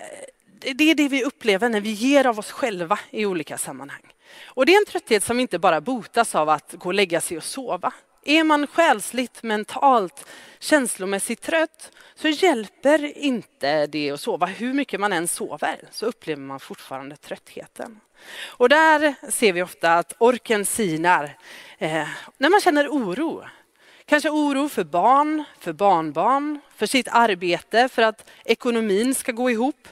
det 0.75 0.91
är 0.91 0.95
det 0.95 1.07
vi 1.07 1.23
upplever 1.23 1.69
när 1.69 1.81
vi 1.81 1.91
ger 1.91 2.27
av 2.27 2.39
oss 2.39 2.51
själva 2.51 2.99
i 3.09 3.25
olika 3.25 3.57
sammanhang. 3.57 4.13
Och 4.45 4.65
det 4.65 4.73
är 4.73 4.77
en 4.77 4.85
trötthet 4.85 5.23
som 5.23 5.39
inte 5.39 5.59
bara 5.59 5.81
botas 5.81 6.35
av 6.35 6.49
att 6.49 6.73
gå 6.73 6.89
och 6.89 6.93
lägga 6.93 7.21
sig 7.21 7.37
och 7.37 7.43
sova. 7.43 7.93
Är 8.25 8.43
man 8.43 8.67
själsligt, 8.67 9.43
mentalt, 9.43 10.25
känslomässigt 10.59 11.41
trött 11.41 11.91
så 12.15 12.27
hjälper 12.27 13.17
inte 13.17 13.87
det 13.87 14.11
att 14.11 14.21
sova. 14.21 14.45
Hur 14.45 14.73
mycket 14.73 14.99
man 14.99 15.13
än 15.13 15.27
sover 15.27 15.79
så 15.91 16.05
upplever 16.05 16.41
man 16.41 16.59
fortfarande 16.59 17.15
tröttheten. 17.15 17.99
Och 18.45 18.69
där 18.69 19.15
ser 19.31 19.53
vi 19.53 19.61
ofta 19.61 19.93
att 19.93 20.13
orken 20.17 20.65
sinar 20.65 21.37
eh, 21.77 22.07
när 22.37 22.49
man 22.49 22.61
känner 22.61 22.87
oro. 22.87 23.43
Kanske 24.05 24.29
oro 24.29 24.69
för 24.69 24.83
barn, 24.83 25.43
för 25.59 25.73
barnbarn, 25.73 26.59
för 26.75 26.85
sitt 26.85 27.07
arbete, 27.11 27.89
för 27.89 28.01
att 28.01 28.29
ekonomin 28.45 29.15
ska 29.15 29.31
gå 29.31 29.49
ihop. 29.49 29.87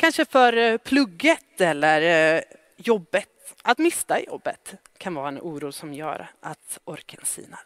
Kanske 0.00 0.24
för 0.24 0.56
eh, 0.56 0.78
plugget 0.78 1.60
eller 1.60 2.34
eh, 2.36 2.42
jobbet. 2.76 3.28
Att 3.62 3.78
mista 3.78 4.20
jobbet 4.20 4.74
kan 4.98 5.14
vara 5.14 5.28
en 5.28 5.38
oro 5.38 5.72
som 5.72 5.94
gör 5.94 6.30
att 6.40 6.78
orken 6.84 7.20
sinar. 7.24 7.60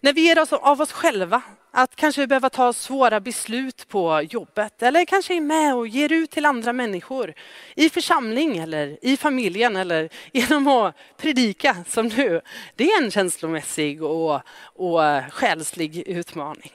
När 0.00 0.12
vi 0.12 0.20
ger 0.20 0.38
oss 0.38 0.52
av 0.52 0.80
oss 0.80 0.92
själva, 0.92 1.42
att 1.70 1.96
kanske 1.96 2.26
behöva 2.26 2.50
ta 2.50 2.72
svåra 2.72 3.20
beslut 3.20 3.88
på 3.88 4.22
jobbet 4.30 4.82
eller 4.82 5.04
kanske 5.04 5.34
är 5.34 5.40
med 5.40 5.74
och 5.74 5.88
ger 5.88 6.12
ut 6.12 6.30
till 6.30 6.46
andra 6.46 6.72
människor 6.72 7.34
i 7.74 7.90
församling 7.90 8.58
eller 8.58 8.98
i 9.02 9.16
familjen 9.16 9.76
eller 9.76 10.08
genom 10.32 10.68
att 10.68 10.96
predika 11.16 11.76
som 11.88 12.06
nu. 12.06 12.40
Det 12.74 12.84
är 12.84 13.02
en 13.02 13.10
känslomässig 13.10 14.02
och, 14.02 14.40
och 14.58 15.04
eh, 15.04 15.30
själslig 15.30 15.98
utmaning. 15.98 16.72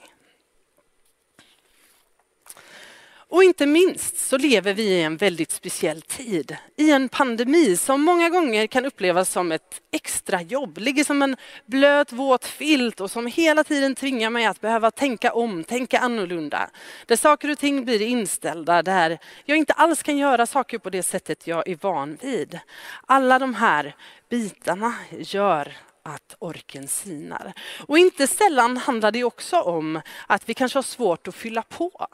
Och 3.32 3.44
inte 3.44 3.66
minst 3.66 4.18
så 4.18 4.38
lever 4.38 4.74
vi 4.74 4.82
i 4.82 5.02
en 5.02 5.16
väldigt 5.16 5.50
speciell 5.50 6.02
tid. 6.02 6.56
I 6.76 6.90
en 6.90 7.08
pandemi 7.08 7.76
som 7.76 8.02
många 8.02 8.28
gånger 8.28 8.66
kan 8.66 8.84
upplevas 8.84 9.30
som 9.30 9.52
ett 9.52 9.80
extrajobb. 9.90 10.78
Ligger 10.78 11.04
som 11.04 11.22
en 11.22 11.36
blöt 11.66 12.12
våt 12.12 12.44
filt 12.44 13.00
och 13.00 13.10
som 13.10 13.26
hela 13.26 13.64
tiden 13.64 13.94
tvingar 13.94 14.30
mig 14.30 14.46
att 14.46 14.60
behöva 14.60 14.90
tänka 14.90 15.32
om, 15.32 15.64
tänka 15.64 15.98
annorlunda. 15.98 16.70
Där 17.06 17.16
saker 17.16 17.50
och 17.50 17.58
ting 17.58 17.84
blir 17.84 18.02
inställda, 18.02 18.82
där 18.82 19.18
jag 19.44 19.58
inte 19.58 19.72
alls 19.72 20.02
kan 20.02 20.16
göra 20.16 20.46
saker 20.46 20.78
på 20.78 20.90
det 20.90 21.02
sättet 21.02 21.46
jag 21.46 21.68
är 21.68 21.78
van 21.80 22.18
vid. 22.20 22.58
Alla 23.06 23.38
de 23.38 23.54
här 23.54 23.96
bitarna 24.28 24.94
gör 25.10 25.76
att 26.02 26.36
orken 26.38 26.88
sinar. 26.88 27.52
Och 27.86 27.98
inte 27.98 28.26
sällan 28.26 28.76
handlar 28.76 29.10
det 29.10 29.24
också 29.24 29.60
om 29.60 30.00
att 30.26 30.48
vi 30.48 30.54
kanske 30.54 30.76
har 30.76 30.82
svårt 30.82 31.28
att 31.28 31.34
fylla 31.34 31.62
på. 31.62 32.08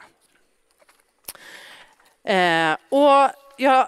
Eh, 2.23 2.77
och 2.89 3.31
jag 3.57 3.87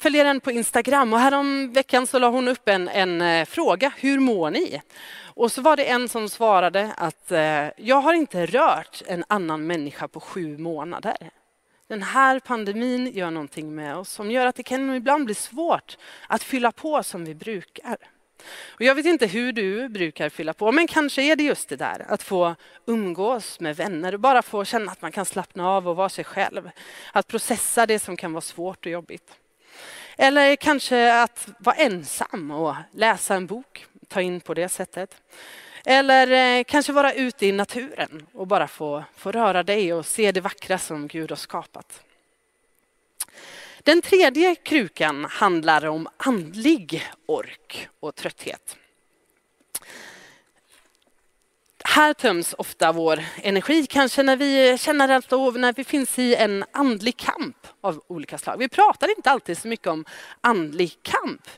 följer 0.00 0.24
henne 0.24 0.40
på 0.40 0.50
Instagram 0.50 1.12
och 1.12 1.18
härom 1.18 1.72
veckan 1.72 2.06
så 2.06 2.18
la 2.18 2.28
hon 2.28 2.48
upp 2.48 2.68
en, 2.68 2.88
en 2.88 3.20
eh, 3.20 3.44
fråga. 3.44 3.92
Hur 3.96 4.20
mår 4.20 4.50
ni? 4.50 4.82
Och 5.34 5.52
så 5.52 5.62
var 5.62 5.76
det 5.76 5.84
en 5.90 6.08
som 6.08 6.28
svarade 6.28 6.92
att 6.96 7.32
eh, 7.32 7.66
jag 7.76 8.00
har 8.00 8.14
inte 8.14 8.46
rört 8.46 9.02
en 9.06 9.24
annan 9.28 9.66
människa 9.66 10.08
på 10.08 10.20
sju 10.20 10.58
månader. 10.58 11.30
Den 11.88 12.02
här 12.02 12.40
pandemin 12.40 13.06
gör 13.06 13.30
någonting 13.30 13.74
med 13.74 13.96
oss 13.96 14.10
som 14.12 14.30
gör 14.30 14.46
att 14.46 14.56
det 14.56 14.62
kan 14.62 14.94
ibland 14.94 15.24
bli 15.24 15.34
svårt 15.34 15.96
att 16.26 16.42
fylla 16.42 16.72
på 16.72 17.02
som 17.02 17.24
vi 17.24 17.34
brukar. 17.34 17.96
Och 18.68 18.82
jag 18.82 18.94
vet 18.94 19.06
inte 19.06 19.26
hur 19.26 19.52
du 19.52 19.88
brukar 19.88 20.28
fylla 20.28 20.52
på, 20.52 20.72
men 20.72 20.86
kanske 20.86 21.22
är 21.22 21.36
det 21.36 21.44
just 21.44 21.68
det 21.68 21.76
där 21.76 22.06
att 22.08 22.22
få 22.22 22.54
umgås 22.86 23.60
med 23.60 23.76
vänner 23.76 24.14
och 24.14 24.20
bara 24.20 24.42
få 24.42 24.64
känna 24.64 24.92
att 24.92 25.02
man 25.02 25.12
kan 25.12 25.24
slappna 25.24 25.68
av 25.68 25.88
och 25.88 25.96
vara 25.96 26.08
sig 26.08 26.24
själv. 26.24 26.70
Att 27.12 27.26
processa 27.26 27.86
det 27.86 27.98
som 27.98 28.16
kan 28.16 28.32
vara 28.32 28.40
svårt 28.40 28.86
och 28.86 28.92
jobbigt. 28.92 29.32
Eller 30.16 30.56
kanske 30.56 31.22
att 31.22 31.48
vara 31.58 31.76
ensam 31.76 32.50
och 32.50 32.74
läsa 32.92 33.34
en 33.34 33.46
bok, 33.46 33.86
ta 34.08 34.20
in 34.20 34.40
på 34.40 34.54
det 34.54 34.68
sättet. 34.68 35.22
Eller 35.84 36.58
eh, 36.58 36.64
kanske 36.64 36.92
vara 36.92 37.12
ute 37.12 37.46
i 37.46 37.52
naturen 37.52 38.26
och 38.32 38.46
bara 38.46 38.68
få, 38.68 39.04
få 39.16 39.32
röra 39.32 39.62
dig 39.62 39.92
och 39.92 40.06
se 40.06 40.32
det 40.32 40.40
vackra 40.40 40.78
som 40.78 41.08
Gud 41.08 41.30
har 41.30 41.36
skapat. 41.36 42.02
Den 43.88 44.02
tredje 44.02 44.54
krukan 44.54 45.24
handlar 45.24 45.86
om 45.86 46.08
andlig 46.16 47.06
ork 47.26 47.88
och 48.00 48.14
trötthet. 48.14 48.76
Här 51.84 52.14
töms 52.14 52.54
ofta 52.58 52.92
vår 52.92 53.24
energi, 53.42 53.86
kanske 53.86 54.22
när 54.22 54.36
vi 54.36 54.78
känner 54.78 55.08
att 55.08 55.30
när 55.30 55.72
vi 55.72 55.84
finns 55.84 56.18
i 56.18 56.34
en 56.34 56.64
andlig 56.72 57.16
kamp 57.16 57.66
av 57.80 58.02
olika 58.06 58.38
slag. 58.38 58.58
Vi 58.58 58.68
pratar 58.68 59.16
inte 59.16 59.30
alltid 59.30 59.58
så 59.58 59.68
mycket 59.68 59.86
om 59.86 60.04
andlig 60.40 60.98
kamp, 61.02 61.48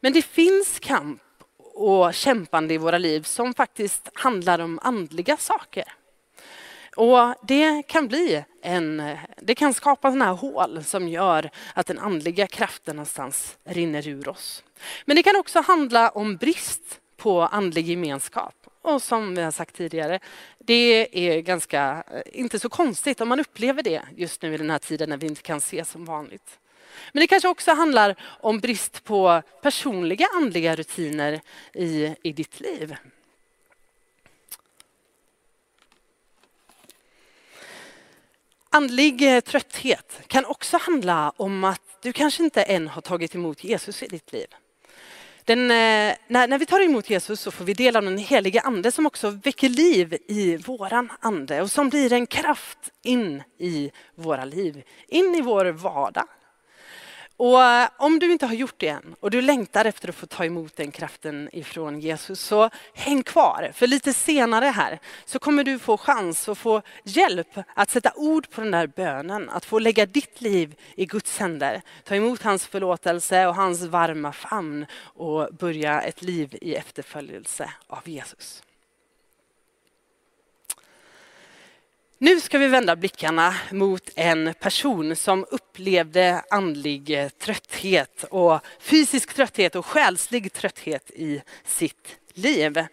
men 0.00 0.12
det 0.12 0.22
finns 0.22 0.78
kamp 0.78 1.22
och 1.74 2.14
kämpande 2.14 2.74
i 2.74 2.78
våra 2.78 2.98
liv 2.98 3.22
som 3.22 3.54
faktiskt 3.54 4.08
handlar 4.14 4.58
om 4.58 4.78
andliga 4.82 5.36
saker. 5.36 5.84
Och 6.96 7.34
det 7.42 7.82
kan 7.82 8.08
bli 8.08 8.44
en, 8.62 9.16
det 9.40 9.54
kan 9.54 9.74
skapa 9.74 10.10
sådana 10.10 10.24
här 10.24 10.32
hål 10.32 10.84
som 10.84 11.08
gör 11.08 11.50
att 11.74 11.86
den 11.86 11.98
andliga 11.98 12.46
kraften 12.46 12.96
någonstans 12.96 13.58
rinner 13.64 14.08
ur 14.08 14.28
oss. 14.28 14.64
Men 15.04 15.16
det 15.16 15.22
kan 15.22 15.36
också 15.36 15.60
handla 15.60 16.08
om 16.08 16.36
brist 16.36 17.00
på 17.16 17.42
andlig 17.42 17.86
gemenskap. 17.86 18.54
Och 18.82 19.02
som 19.02 19.34
vi 19.34 19.42
har 19.42 19.50
sagt 19.50 19.76
tidigare, 19.76 20.20
det 20.58 21.08
är 21.28 21.40
ganska, 21.40 22.04
inte 22.32 22.58
så 22.58 22.68
konstigt 22.68 23.20
om 23.20 23.28
man 23.28 23.40
upplever 23.40 23.82
det 23.82 24.02
just 24.16 24.42
nu 24.42 24.54
i 24.54 24.56
den 24.56 24.70
här 24.70 24.78
tiden 24.78 25.08
när 25.08 25.16
vi 25.16 25.26
inte 25.26 25.42
kan 25.42 25.60
se 25.60 25.84
som 25.84 26.04
vanligt. 26.04 26.58
Men 27.12 27.20
det 27.20 27.26
kanske 27.26 27.48
också 27.48 27.70
handlar 27.70 28.16
om 28.40 28.58
brist 28.58 29.04
på 29.04 29.42
personliga 29.62 30.26
andliga 30.34 30.76
rutiner 30.76 31.40
i, 31.74 32.14
i 32.22 32.32
ditt 32.32 32.60
liv. 32.60 32.96
Andlig 38.72 39.34
eh, 39.36 39.40
trötthet 39.40 40.20
kan 40.26 40.44
också 40.44 40.76
handla 40.76 41.32
om 41.36 41.64
att 41.64 41.82
du 42.02 42.12
kanske 42.12 42.42
inte 42.42 42.62
än 42.62 42.88
har 42.88 43.02
tagit 43.02 43.34
emot 43.34 43.64
Jesus 43.64 44.02
i 44.02 44.06
ditt 44.06 44.32
liv. 44.32 44.46
Den, 45.44 45.70
eh, 45.70 46.16
när, 46.28 46.48
när, 46.48 46.58
vi 46.58 46.66
tar 46.66 46.80
emot 46.80 47.10
Jesus 47.10 47.40
så 47.40 47.50
får 47.50 47.64
vi 47.64 47.74
del 47.74 47.96
av 47.96 48.02
den 48.02 48.18
helige 48.18 48.60
ande 48.60 48.92
som 48.92 49.06
också 49.06 49.30
väcker 49.30 49.68
liv 49.68 50.16
i 50.28 50.56
våran 50.56 51.12
ande 51.20 51.62
och 51.62 51.70
som 51.70 51.88
blir 51.88 52.12
en 52.12 52.26
kraft 52.26 52.90
in 53.02 53.42
i 53.58 53.90
våra 54.14 54.44
liv, 54.44 54.82
in 55.08 55.34
i 55.34 55.40
vår 55.40 55.64
vardag. 55.64 56.26
Och 57.40 57.62
eh, 57.62 57.88
om 57.96 58.18
du 58.18 58.32
inte 58.32 58.46
har 58.46 58.54
gjort 58.54 58.74
det 58.76 58.88
än 58.88 59.14
och 59.20 59.30
du 59.30 59.42
längtar 59.42 59.84
efter 59.84 60.08
att 60.08 60.14
få 60.14 60.26
ta 60.26 60.44
emot 60.44 60.76
den 60.76 60.90
kraften 60.90 61.48
ifrån 61.52 62.00
Jesus 62.00 62.40
så 62.40 62.70
häng 62.94 63.22
kvar. 63.22 63.70
För 63.74 63.86
lite 63.86 64.12
senare 64.12 64.64
här 64.64 64.98
så 65.24 65.38
kommer 65.38 65.64
du 65.64 65.78
få 65.78 65.96
chans 65.96 66.48
att 66.48 66.58
få 66.58 66.82
hjälp 67.04 67.58
att 67.74 67.90
sätta 67.90 68.12
ord 68.16 68.50
på 68.50 68.60
den 68.60 68.70
där 68.70 68.86
bönen. 68.86 69.48
Att 69.50 69.64
få 69.64 69.78
lägga 69.78 70.06
ditt 70.06 70.40
liv 70.40 70.74
i 70.94 71.06
Guds 71.06 71.38
händer. 71.38 71.82
Ta 72.04 72.14
emot 72.14 72.42
hans 72.42 72.66
förlåtelse 72.66 73.46
och 73.46 73.54
hans 73.54 73.82
varma 73.82 74.32
famn 74.32 74.86
och 75.02 75.48
börja 75.54 76.00
ett 76.00 76.22
liv 76.22 76.58
i 76.60 76.74
efterföljelse 76.74 77.70
av 77.86 78.08
Jesus. 78.08 78.62
Nu 82.22 82.40
ska 82.40 82.58
vi 82.58 82.66
vända 82.66 82.96
blickarna 82.96 83.54
mot 83.70 84.10
en 84.14 84.54
person 84.60 85.16
som 85.16 85.46
upplevde 85.50 86.42
andlig 86.50 87.30
trötthet 87.38 88.24
och 88.30 88.60
fysisk 88.80 89.34
trötthet 89.34 89.74
och 89.74 89.86
själslig 89.86 90.52
trötthet 90.52 91.10
i 91.10 91.42
sitt 91.64 92.16
liv. 92.34 92.84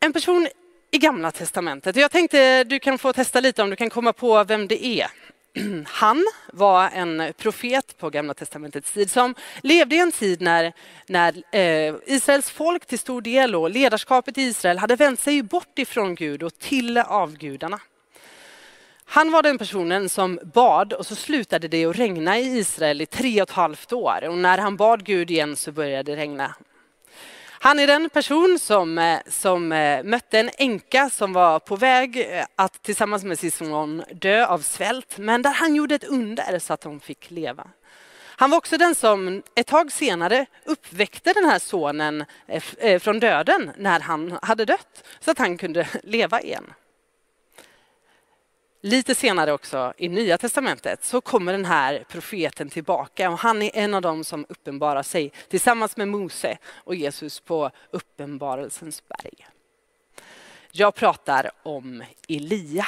En 0.00 0.12
person 0.12 0.48
i 0.90 0.98
Gamla 0.98 1.30
Testamentet. 1.30 1.96
Jag 1.96 2.10
tänkte 2.10 2.64
du 2.64 2.78
kan 2.78 2.98
få 2.98 3.12
testa 3.12 3.40
lite 3.40 3.62
om 3.62 3.70
du 3.70 3.76
kan 3.76 3.90
komma 3.90 4.12
på 4.12 4.44
vem 4.44 4.68
det 4.68 4.86
är. 4.86 5.10
Han 5.86 6.26
var 6.52 6.90
en 6.90 7.32
profet 7.36 7.98
på 7.98 8.10
Gamla 8.10 8.34
testamentets 8.34 8.92
tid 8.92 9.10
som 9.10 9.34
levde 9.62 9.94
i 9.94 9.98
en 9.98 10.12
tid 10.12 10.40
när, 10.40 10.72
när 11.06 11.56
eh, 11.56 11.94
Israels 12.06 12.50
folk 12.50 12.86
till 12.86 12.98
stor 12.98 13.22
del 13.22 13.54
och 13.54 13.70
ledarskapet 13.70 14.38
i 14.38 14.42
Israel 14.42 14.78
hade 14.78 14.96
vänt 14.96 15.20
sig 15.20 15.42
bort 15.42 15.78
ifrån 15.78 16.14
Gud 16.14 16.42
och 16.42 16.58
till 16.58 16.98
avgudarna. 16.98 17.80
Han 19.04 19.32
var 19.32 19.42
den 19.42 19.58
personen 19.58 20.08
som 20.08 20.40
bad 20.54 20.92
och 20.92 21.06
så 21.06 21.14
slutade 21.14 21.68
det 21.68 21.84
att 21.84 21.98
regna 21.98 22.38
i 22.38 22.58
Israel 22.58 23.00
i 23.00 23.06
tre 23.06 23.42
och 23.42 23.48
ett 23.48 23.54
halvt 23.54 23.92
år 23.92 24.28
och 24.28 24.38
när 24.38 24.58
han 24.58 24.76
bad 24.76 25.04
Gud 25.04 25.30
igen 25.30 25.56
så 25.56 25.72
började 25.72 26.12
det 26.12 26.16
regna. 26.16 26.54
Han 27.64 27.78
är 27.78 27.86
den 27.86 28.10
person 28.10 28.58
som, 28.58 28.98
eh, 28.98 29.18
som 29.26 29.72
eh, 29.72 30.04
mötte 30.04 30.38
en 30.38 30.50
änka 30.58 31.10
som 31.10 31.32
var 31.32 31.58
på 31.58 31.76
väg 31.76 32.16
eh, 32.20 32.44
att 32.56 32.82
tillsammans 32.82 33.24
med 33.24 33.38
sin 33.38 33.50
son 33.50 34.02
dö 34.12 34.46
av 34.46 34.58
svält, 34.58 35.18
men 35.18 35.42
där 35.42 35.50
han 35.50 35.74
gjorde 35.74 35.94
ett 35.94 36.04
under 36.04 36.58
så 36.58 36.72
att 36.72 36.84
hon 36.84 37.00
fick 37.00 37.30
leva. 37.30 37.66
Han 38.24 38.50
var 38.50 38.58
också 38.58 38.78
den 38.78 38.94
som 38.94 39.42
ett 39.54 39.66
tag 39.66 39.92
senare 39.92 40.46
uppväckte 40.64 41.32
den 41.32 41.44
här 41.44 41.58
sonen 41.58 42.24
från 43.00 43.20
döden 43.20 43.70
när 43.78 44.00
han 44.00 44.38
hade 44.42 44.64
dött, 44.64 45.04
så 45.20 45.30
att 45.30 45.38
han 45.38 45.58
kunde 45.58 45.88
leva 46.02 46.40
igen. 46.40 46.72
Lite 48.84 49.14
senare 49.14 49.52
också 49.52 49.92
i 49.96 50.08
Nya 50.08 50.38
Testamentet 50.38 51.04
så 51.04 51.20
kommer 51.20 51.52
den 51.52 51.64
här 51.64 52.04
profeten 52.08 52.68
tillbaka 52.68 53.30
och 53.30 53.38
han 53.38 53.62
är 53.62 53.70
en 53.74 53.94
av 53.94 54.02
dem 54.02 54.24
som 54.24 54.46
uppenbarar 54.48 55.02
sig 55.02 55.32
tillsammans 55.48 55.96
med 55.96 56.08
Mose 56.08 56.58
och 56.68 56.94
Jesus 56.94 57.40
på 57.40 57.70
uppenbarelsens 57.90 59.02
berg. 59.08 59.46
Jag 60.72 60.94
pratar 60.94 61.50
om 61.62 62.04
Elia. 62.28 62.86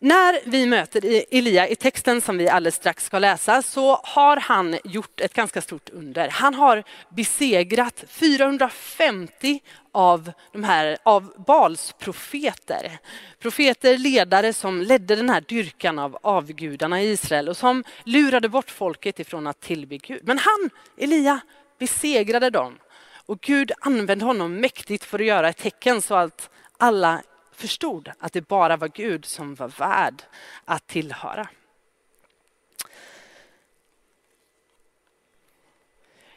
När 0.00 0.40
vi 0.44 0.66
möter 0.66 1.24
Elia 1.30 1.68
i 1.68 1.76
texten 1.76 2.20
som 2.20 2.38
vi 2.38 2.48
alldeles 2.48 2.74
strax 2.74 3.04
ska 3.04 3.18
läsa 3.18 3.62
så 3.62 4.00
har 4.04 4.36
han 4.36 4.78
gjort 4.84 5.20
ett 5.20 5.34
ganska 5.34 5.60
stort 5.60 5.88
under. 5.88 6.28
Han 6.28 6.54
har 6.54 6.84
besegrat 7.08 8.04
450 8.08 9.60
av 9.92 10.32
de 10.52 10.64
här 10.64 10.98
av 11.02 11.44
Bals 11.46 11.94
profeter. 11.98 12.98
Profeter, 13.38 13.98
ledare 13.98 14.52
som 14.52 14.82
ledde 14.82 15.16
den 15.16 15.30
här 15.30 15.40
dyrkan 15.40 15.98
av 15.98 16.18
avgudarna 16.22 17.02
i 17.02 17.10
Israel 17.10 17.48
och 17.48 17.56
som 17.56 17.84
lurade 18.04 18.48
bort 18.48 18.70
folket 18.70 19.20
ifrån 19.20 19.46
att 19.46 19.60
tillbe 19.60 19.96
Gud. 19.96 20.20
Men 20.24 20.38
han, 20.38 20.70
Elia, 20.98 21.40
besegrade 21.78 22.50
dem 22.50 22.78
och 23.26 23.40
Gud 23.40 23.72
använde 23.80 24.24
honom 24.24 24.54
mäktigt 24.54 25.04
för 25.04 25.18
att 25.18 25.26
göra 25.26 25.48
ett 25.48 25.56
tecken 25.56 26.02
så 26.02 26.14
att 26.14 26.50
alla 26.76 27.22
förstod 27.58 28.10
att 28.18 28.32
det 28.32 28.48
bara 28.48 28.76
var 28.76 28.88
Gud 28.88 29.24
som 29.24 29.54
var 29.54 29.68
värd 29.68 30.22
att 30.64 30.86
tillhöra. 30.86 31.48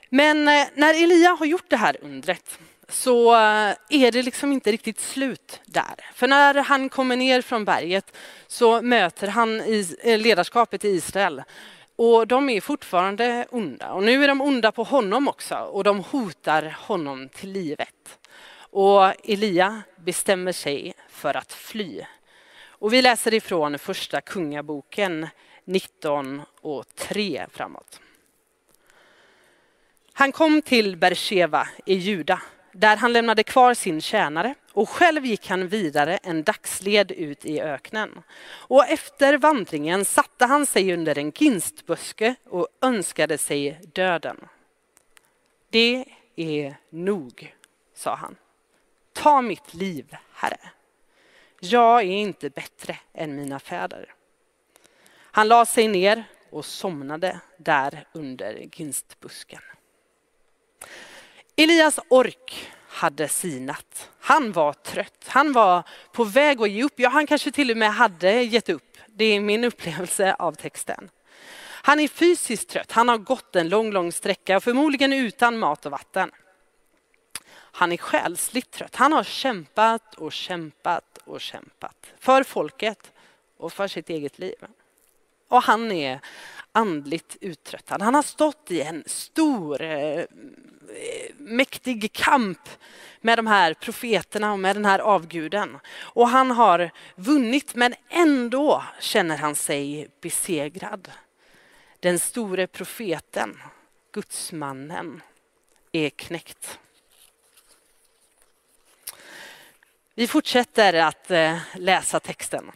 Men 0.10 0.48
eh, 0.48 0.68
när 0.76 1.04
Elia 1.04 1.30
har 1.30 1.46
gjort 1.46 1.70
det 1.70 1.78
här 1.78 1.98
undret 2.02 2.60
så 2.90 3.34
eh, 3.34 3.76
är 3.90 4.12
det 4.12 4.24
liksom 4.24 4.52
inte 4.52 4.72
riktigt 4.72 5.00
slut 5.00 5.62
där. 5.66 5.96
För 6.14 6.28
när 6.28 6.54
han 6.54 6.90
kommer 6.90 7.16
ner 7.16 7.42
från 7.42 7.66
berget 7.66 8.18
så 8.48 8.82
möter 8.82 9.28
han 9.28 9.62
eh, 10.04 10.20
ledarskapet 10.20 10.86
i 10.86 10.88
Israel. 10.88 11.44
Och 11.96 12.28
de 12.28 12.50
är 12.50 12.62
fortfarande 12.62 13.46
onda. 13.50 13.92
Och 13.92 14.04
nu 14.04 14.24
är 14.24 14.28
de 14.28 14.42
onda 14.42 14.72
på 14.72 14.84
honom 14.84 15.28
också 15.28 15.56
och 15.56 15.84
de 15.84 16.00
hotar 16.00 16.78
honom 16.80 17.30
till 17.30 17.52
livet. 17.52 18.20
Och 18.72 19.30
Elia 19.30 19.82
bestämmer 19.96 20.52
sig 20.52 20.94
för 21.10 21.38
att 21.38 21.54
fly. 21.54 22.06
Och 22.64 22.94
vi 22.94 23.02
läser 23.02 23.34
ifrån 23.34 23.80
första 23.80 24.22
kungaboken 24.22 25.28
19 25.66 26.42
och 26.62 26.96
3 26.96 27.46
framåt. 27.52 28.00
Han 30.14 30.32
kom 30.32 30.62
till 30.62 30.98
Bersheva 30.98 31.68
i 31.86 31.94
Juda 31.94 32.42
där 32.72 32.98
han 32.98 33.14
lämnade 33.14 33.44
kvar 33.44 33.74
sin 33.74 34.02
tjänare 34.02 34.56
och 34.72 34.90
själv 34.90 35.26
gick 35.26 35.50
han 35.50 35.68
vidare 35.68 36.18
en 36.18 36.44
dagsled 36.44 37.12
ut 37.12 37.46
i 37.46 37.62
öknen. 37.62 38.24
Och 38.50 38.88
efter 38.88 39.38
vandringen 39.38 40.06
satte 40.06 40.46
han 40.46 40.66
sig 40.66 40.94
under 40.94 41.18
en 41.18 41.32
ginstbuske 41.32 42.36
och 42.50 42.68
önskade 42.82 43.38
sig 43.38 43.80
döden. 43.94 44.38
Det 45.70 46.06
är 46.36 46.76
nog, 46.90 47.56
sa 47.94 48.16
han. 48.16 48.36
Ta 49.14 49.42
mitt 49.42 49.74
liv, 49.74 50.18
Herre. 50.34 50.70
Jag 51.60 52.00
är 52.00 52.06
inte 52.06 52.50
bättre 52.50 52.98
än 53.14 53.36
mina 53.36 53.60
fäder. 53.60 54.14
Han 55.14 55.48
la 55.48 55.66
sig 55.66 55.88
ner 55.88 56.24
och 56.50 56.66
somnade 56.66 57.40
där 57.58 58.08
under 58.12 58.66
ginstbusken. 58.72 59.62
Elias 61.56 62.00
ork 62.10 62.72
hade 62.88 63.28
sinat. 63.28 64.10
Han 64.20 64.52
var 64.52 64.74
trött. 64.74 65.26
Han 65.28 65.54
var 65.54 65.84
på 66.12 66.24
väg 66.24 66.62
att 66.62 66.70
ge 66.70 66.84
upp. 66.84 66.94
Ja, 66.96 67.10
han 67.10 67.28
kanske 67.28 67.52
till 67.52 67.72
och 67.72 67.78
med 67.78 67.94
hade 67.94 68.32
gett 68.44 68.70
upp. 68.70 68.98
Det 69.08 69.26
är 69.26 69.40
min 69.40 69.64
upplevelse 69.64 70.36
av 70.40 70.54
texten. 70.54 71.10
Han 71.84 72.00
är 72.00 72.08
fysiskt 72.08 72.70
trött. 72.70 72.92
Han 72.92 73.10
har 73.10 73.18
gått 73.18 73.56
en 73.56 73.70
lång, 73.70 73.92
lång 73.92 74.12
sträcka, 74.12 74.60
förmodligen 74.60 75.14
utan 75.14 75.60
mat 75.60 75.86
och 75.86 75.92
vatten. 75.92 76.32
Han 77.72 77.92
är 77.92 77.98
själsligt 77.98 78.72
trött. 78.72 78.96
Han 78.96 79.14
har 79.14 79.24
kämpat 79.24 80.16
och 80.16 80.34
kämpat 80.34 81.18
och 81.26 81.42
kämpat 81.42 82.14
för 82.20 82.44
folket 82.44 83.12
och 83.58 83.74
för 83.74 83.88
sitt 83.88 84.10
eget 84.10 84.40
liv. 84.40 84.56
Och 85.48 85.64
han 85.64 85.92
är 85.92 86.20
andligt 86.72 87.38
uttröttad. 87.42 88.02
Han 88.02 88.16
har 88.16 88.22
stått 88.22 88.72
i 88.72 88.82
en 88.82 89.04
stor, 89.06 89.82
eh, 89.82 90.26
mäktig 91.38 92.14
kamp 92.14 92.70
med 93.22 93.38
de 93.38 93.48
här 93.48 93.74
profeterna 93.74 94.52
och 94.52 94.60
med 94.60 94.76
den 94.76 94.86
här 94.86 95.00
avguden. 95.00 95.80
Och 95.98 96.28
han 96.28 96.52
har 96.52 96.92
vunnit 97.16 97.76
men 97.76 97.94
ändå 98.10 98.84
känner 99.00 99.38
han 99.38 99.56
sig 99.56 100.10
besegrad. 100.22 101.12
Den 102.00 102.20
store 102.20 102.68
profeten, 102.68 103.62
gudsmannen, 104.12 105.22
är 105.92 106.10
knäckt. 106.10 106.80
Vi 110.16 110.28
fortsätter 110.28 110.94
att 110.94 111.32
eh, 111.32 111.58
läsa 111.76 112.20
texten. 112.20 112.72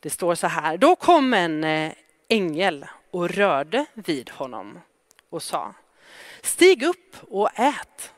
Det 0.00 0.10
står 0.10 0.34
så 0.34 0.46
här. 0.46 0.76
Då 0.76 0.96
kom 0.96 1.34
en 1.34 1.64
eh, 1.64 1.92
ängel 2.28 2.86
och 3.10 3.30
rörde 3.30 3.86
vid 3.94 4.30
honom 4.30 4.80
och 5.30 5.42
sa 5.42 5.74
Stig 6.42 6.82
upp 6.82 7.16
och 7.28 7.50
ät. 7.54 8.12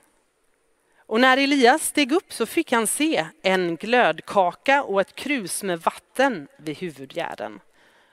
Och 0.98 1.20
när 1.20 1.36
Elias 1.36 1.82
steg 1.82 2.12
upp 2.12 2.32
så 2.32 2.46
fick 2.46 2.72
han 2.72 2.86
se 2.86 3.26
en 3.42 3.76
glödkaka 3.76 4.82
och 4.82 5.00
ett 5.00 5.14
krus 5.14 5.62
med 5.62 5.80
vatten 5.80 6.48
vid 6.56 6.78
huvudgärden. 6.78 7.60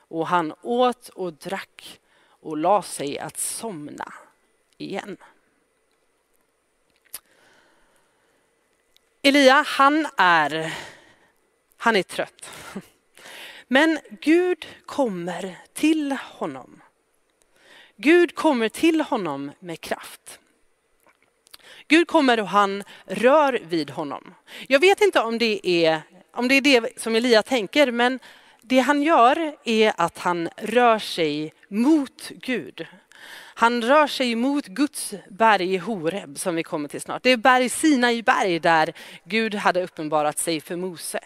Och 0.08 0.28
han 0.28 0.54
åt 0.62 1.10
och 1.10 1.34
drack 1.34 2.00
och 2.28 2.58
la 2.58 2.82
sig 2.82 3.20
att 3.20 3.38
somna 3.38 4.14
igen. 4.78 5.18
Elia, 9.28 9.66
han 9.68 10.08
är, 10.18 10.74
han 11.78 11.96
är 11.96 12.04
trött. 12.04 12.50
Men 13.68 14.00
Gud 14.22 14.68
kommer 14.86 15.58
till 15.74 16.12
honom. 16.12 16.82
Gud 17.96 18.36
kommer 18.36 18.70
till 18.70 19.02
honom 19.02 19.52
med 19.60 19.82
kraft. 19.82 20.40
Gud 21.88 22.08
kommer 22.08 22.40
och 22.40 22.48
han 22.48 22.84
rör 23.06 23.60
vid 23.64 23.90
honom. 23.90 24.34
Jag 24.68 24.80
vet 24.80 25.02
inte 25.02 25.22
om 25.22 25.38
det 25.38 25.68
är, 25.68 26.02
om 26.32 26.48
det, 26.48 26.56
är 26.56 26.62
det 26.62 27.02
som 27.02 27.16
Elia 27.16 27.44
tänker, 27.44 27.92
men 27.92 28.20
det 28.62 28.80
han 28.80 29.04
gör 29.04 29.56
är 29.64 29.94
att 29.98 30.18
han 30.18 30.50
rör 30.58 31.00
sig 31.00 31.54
mot 31.68 32.30
Gud. 32.30 32.88
Han 33.58 33.82
rör 33.82 34.08
sig 34.08 34.36
mot 34.36 34.66
Guds 34.66 35.14
berg 35.30 35.78
Horeb 35.78 36.40
som 36.40 36.56
vi 36.56 36.64
kommer 36.64 36.90
till 36.90 37.02
snart. 37.02 37.24
Det 37.24 37.30
är 37.30 37.38
berg 37.38 37.70
Sinai 37.70 38.24
berg 38.24 38.60
där 38.60 38.94
Gud 39.24 39.56
hade 39.56 39.84
uppenbarat 39.84 40.40
sig 40.40 40.62
för 40.62 40.76
Mose. 40.76 41.20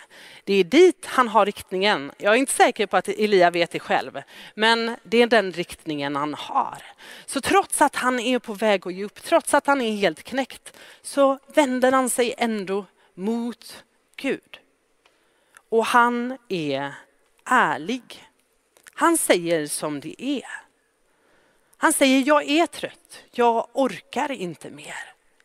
Det 0.43 0.53
är 0.53 0.63
dit 0.63 1.05
han 1.05 1.27
har 1.27 1.45
riktningen. 1.45 2.11
Jag 2.17 2.33
är 2.33 2.37
inte 2.37 2.51
säker 2.51 2.87
på 2.87 2.97
att 2.97 3.07
Elia 3.07 3.51
vet 3.51 3.71
det 3.71 3.79
själv, 3.79 4.21
men 4.55 4.95
det 5.03 5.21
är 5.21 5.27
den 5.27 5.51
riktningen 5.51 6.15
han 6.15 6.33
har. 6.33 6.77
Så 7.25 7.41
trots 7.41 7.81
att 7.81 7.95
han 7.95 8.19
är 8.19 8.39
på 8.39 8.53
väg 8.53 8.87
att 8.87 8.93
ge 8.93 9.03
upp, 9.03 9.23
trots 9.23 9.53
att 9.53 9.67
han 9.67 9.81
är 9.81 9.91
helt 9.91 10.23
knäckt, 10.23 10.77
så 11.01 11.39
vänder 11.55 11.91
han 11.91 12.09
sig 12.09 12.35
ändå 12.37 12.85
mot 13.13 13.83
Gud. 14.15 14.59
Och 15.69 15.85
han 15.85 16.37
är 16.49 16.93
ärlig. 17.45 18.27
Han 18.93 19.17
säger 19.17 19.67
som 19.67 19.99
det 19.99 20.23
är. 20.23 20.68
Han 21.81 21.93
säger, 21.93 22.27
jag 22.27 22.49
är 22.49 22.65
trött, 22.65 23.23
jag 23.31 23.67
orkar 23.73 24.31
inte 24.31 24.69
mer. 24.69 24.95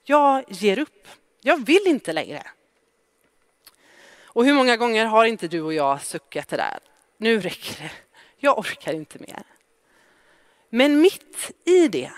Jag 0.05 0.45
ger 0.49 0.79
upp, 0.79 1.09
jag 1.41 1.67
vill 1.67 1.87
inte 1.87 2.13
längre. 2.13 2.43
Och 4.23 4.45
hur 4.45 4.55
många 4.55 4.77
gånger 4.77 5.07
har 5.07 5.25
inte 5.25 5.49
du 5.49 5.63
och 5.63 5.75
jag 5.75 6.03
suckat 6.03 6.49
det 6.49 6.57
där? 6.57 6.79
Nu 7.17 7.41
räcker 7.41 7.83
det, 7.83 7.91
jag 8.37 8.59
orkar 8.59 8.93
inte 8.93 9.19
mer. 9.19 9.43
Men 10.71 11.01
mitt 11.01 11.51
i 11.65 11.89
det, 11.89 12.13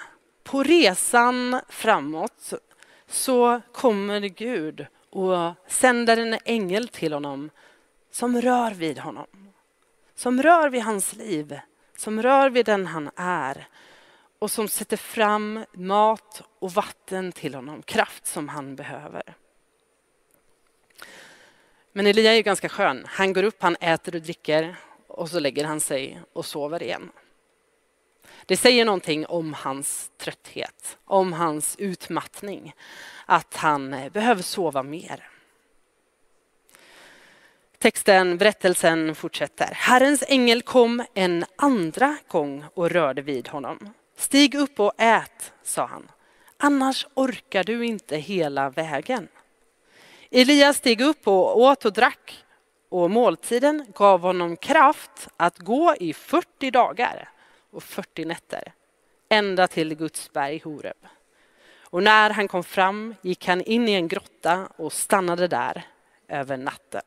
på 0.44 0.62
resan 0.62 1.60
framåt, 1.68 2.52
så 3.06 3.60
kommer 3.72 4.20
Gud 4.20 4.86
och 5.10 5.54
sänder 5.68 6.16
en 6.16 6.38
ängel 6.44 6.88
till 6.88 7.12
honom 7.12 7.50
som 8.10 8.40
rör 8.40 8.70
vid 8.70 8.98
honom. 8.98 9.52
Som 10.14 10.42
rör 10.42 10.68
vid 10.68 10.82
hans 10.82 11.12
liv, 11.12 11.60
som 11.96 12.22
rör 12.22 12.50
vid 12.50 12.66
den 12.66 12.86
han 12.86 13.10
är 13.16 13.68
och 14.38 14.50
som 14.50 14.68
sätter 14.68 14.96
fram 14.96 15.64
mat 15.72 16.42
och 16.58 16.72
vatten 16.72 17.32
till 17.32 17.54
honom, 17.54 17.82
kraft 17.82 18.26
som 18.26 18.48
han 18.48 18.76
behöver. 18.76 19.22
Men 21.92 22.06
Elia 22.06 22.32
är 22.32 22.36
ju 22.36 22.42
ganska 22.42 22.68
skön. 22.68 23.04
Han 23.08 23.32
går 23.32 23.42
upp, 23.42 23.62
han 23.62 23.76
äter 23.80 24.14
och 24.14 24.22
dricker 24.22 24.76
och 25.06 25.30
så 25.30 25.40
lägger 25.40 25.64
han 25.64 25.80
sig 25.80 26.20
och 26.32 26.46
sover 26.46 26.82
igen. 26.82 27.10
Det 28.46 28.56
säger 28.56 28.84
någonting 28.84 29.26
om 29.26 29.54
hans 29.54 30.10
trötthet, 30.16 30.98
om 31.04 31.32
hans 31.32 31.76
utmattning, 31.78 32.74
att 33.26 33.56
han 33.56 34.10
behöver 34.12 34.42
sova 34.42 34.82
mer. 34.82 35.28
Texten, 37.78 38.38
berättelsen 38.38 39.14
fortsätter. 39.14 39.70
Herrens 39.74 40.24
ängel 40.28 40.62
kom 40.62 41.04
en 41.14 41.44
andra 41.56 42.16
gång 42.28 42.64
och 42.74 42.90
rörde 42.90 43.22
vid 43.22 43.48
honom. 43.48 43.92
Stig 44.16 44.54
upp 44.54 44.80
och 44.80 44.92
ät, 44.98 45.52
sa 45.62 45.86
han. 45.86 46.10
Annars 46.56 47.06
orkar 47.14 47.64
du 47.64 47.86
inte 47.86 48.16
hela 48.16 48.70
vägen. 48.70 49.28
Elias 50.30 50.76
steg 50.76 51.00
upp 51.00 51.28
och 51.28 51.60
åt 51.60 51.84
och 51.84 51.92
drack 51.92 52.44
och 52.88 53.10
måltiden 53.10 53.86
gav 53.94 54.20
honom 54.20 54.56
kraft 54.56 55.28
att 55.36 55.58
gå 55.58 55.94
i 56.00 56.12
40 56.12 56.70
dagar 56.70 57.28
och 57.70 57.82
40 57.82 58.24
nätter 58.24 58.72
ända 59.28 59.68
till 59.68 59.94
Guds 59.94 60.32
berg 60.32 60.60
Horeb. 60.64 61.06
Och 61.80 62.02
när 62.02 62.30
han 62.30 62.48
kom 62.48 62.64
fram 62.64 63.14
gick 63.22 63.46
han 63.46 63.60
in 63.62 63.88
i 63.88 63.92
en 63.92 64.08
grotta 64.08 64.68
och 64.76 64.92
stannade 64.92 65.48
där 65.48 65.82
över 66.28 66.56
natten. 66.56 67.02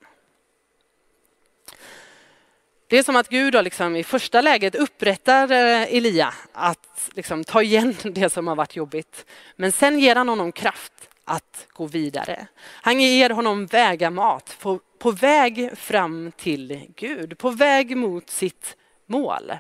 Det 2.90 2.98
är 2.98 3.04
som 3.04 3.16
att 3.16 3.30
Gud 3.30 3.64
liksom 3.64 3.96
i 3.96 4.04
första 4.04 4.42
läget 4.42 4.76
upprättar 4.76 5.52
eh, 5.52 5.96
Elia 5.96 6.34
att 6.54 7.10
liksom 7.14 7.44
ta 7.44 7.62
igen 7.62 7.96
det 8.04 8.30
som 8.30 8.48
har 8.48 8.56
varit 8.56 8.76
jobbigt. 8.76 9.26
Men 9.56 9.72
sen 9.72 10.00
ger 10.00 10.16
han 10.16 10.30
honom 10.30 10.52
kraft 10.52 10.94
att 11.26 11.68
gå 11.74 11.86
vidare. 11.86 12.48
Han 12.58 13.02
ger 13.02 13.30
honom 13.30 13.66
vägamat 13.66 14.58
på, 14.60 14.80
på 15.00 15.12
väg 15.12 15.78
fram 15.78 16.32
till 16.38 16.86
Gud, 16.96 17.38
på 17.38 17.50
väg 17.50 17.98
mot 17.98 18.30
sitt 18.30 18.78
mål. 19.06 19.54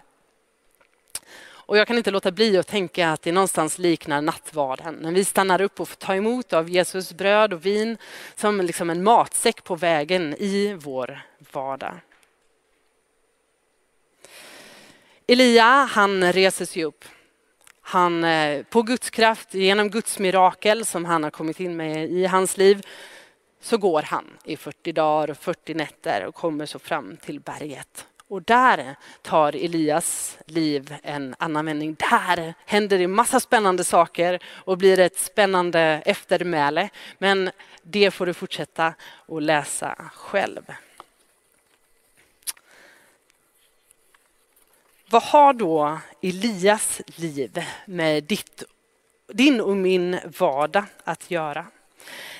Och 1.47 1.77
jag 1.77 1.87
kan 1.87 1.97
inte 1.97 2.11
låta 2.11 2.31
bli 2.31 2.57
att 2.57 2.67
tänka 2.67 3.09
att 3.09 3.21
det 3.21 3.31
någonstans 3.31 3.77
liknar 3.77 4.21
nattvarden. 4.21 4.95
När 4.95 5.11
vi 5.11 5.25
stannar 5.25 5.61
upp 5.61 5.79
och 5.79 5.89
får 5.89 5.95
ta 5.95 6.15
emot 6.15 6.53
av 6.53 6.69
Jesus 6.69 7.13
bröd 7.13 7.53
och 7.53 7.65
vin 7.65 7.97
som 8.35 8.61
liksom 8.61 8.89
en 8.89 9.03
matsäck 9.03 9.63
på 9.63 9.75
vägen 9.75 10.35
i 10.39 10.73
vår 10.79 11.21
vardag. 11.51 11.93
Elia, 15.31 15.87
han 15.91 16.33
reser 16.33 16.65
sig 16.65 16.85
upp. 16.85 17.05
Han, 17.81 18.23
eh, 18.23 18.63
på 18.63 18.81
Guds 18.81 19.09
kraft, 19.09 19.53
genom 19.53 19.89
Guds 19.89 20.19
mirakel 20.19 20.85
som 20.85 21.05
han 21.05 21.23
har 21.23 21.31
kommit 21.31 21.59
in 21.59 21.77
med 21.77 22.09
i 22.09 22.25
hans 22.25 22.57
liv, 22.57 22.85
så 23.61 23.77
går 23.77 24.01
han 24.01 24.25
i 24.43 24.57
40 24.57 24.91
dagar 24.91 25.29
och 25.29 25.37
40 25.37 25.73
nätter 25.73 26.25
och 26.25 26.35
kommer 26.35 26.65
så 26.65 26.79
fram 26.79 27.17
till 27.17 27.39
berget. 27.39 28.05
Och 28.27 28.41
där 28.41 28.95
tar 29.21 29.55
Elias 29.55 30.37
liv 30.45 30.95
en 31.03 31.35
annan 31.39 31.65
vändning. 31.65 31.95
Där 31.99 32.53
händer 32.65 32.97
det 32.97 33.07
massa 33.07 33.39
spännande 33.39 33.83
saker 33.83 34.39
och 34.45 34.77
blir 34.77 34.99
ett 34.99 35.19
spännande 35.19 36.01
eftermäle. 36.05 36.89
Men 37.17 37.51
det 37.83 38.11
får 38.11 38.25
du 38.25 38.33
fortsätta 38.33 38.93
att 39.27 39.43
läsa 39.43 39.95
själv. 40.13 40.61
Vad 45.11 45.23
har 45.23 45.53
då 45.53 45.99
Elias 46.21 47.01
liv 47.15 47.63
med 47.85 48.23
ditt, 48.23 48.63
din 49.33 49.61
och 49.61 49.77
min 49.77 50.19
vardag 50.37 50.83
att 51.03 51.31
göra? 51.31 51.65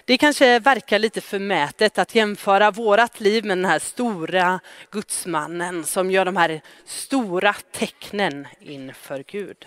Det 0.06 0.18
kanske 0.18 0.60
verkar 0.60 1.00
lite 1.00 1.22
förmätet 1.22 1.98
att 1.98 2.16
jämföra 2.16 2.72
vårat 2.72 3.20
liv 3.20 3.46
med 3.46 3.58
den 3.58 3.66
här 3.66 3.80
stora 3.80 4.60
gudsmannen 4.92 5.84
som 5.84 6.12
gör 6.12 6.26
de 6.26 6.38
här 6.38 6.62
stora 6.86 7.54
tecknen 7.72 8.48
inför 8.60 9.24
Gud. 9.28 9.66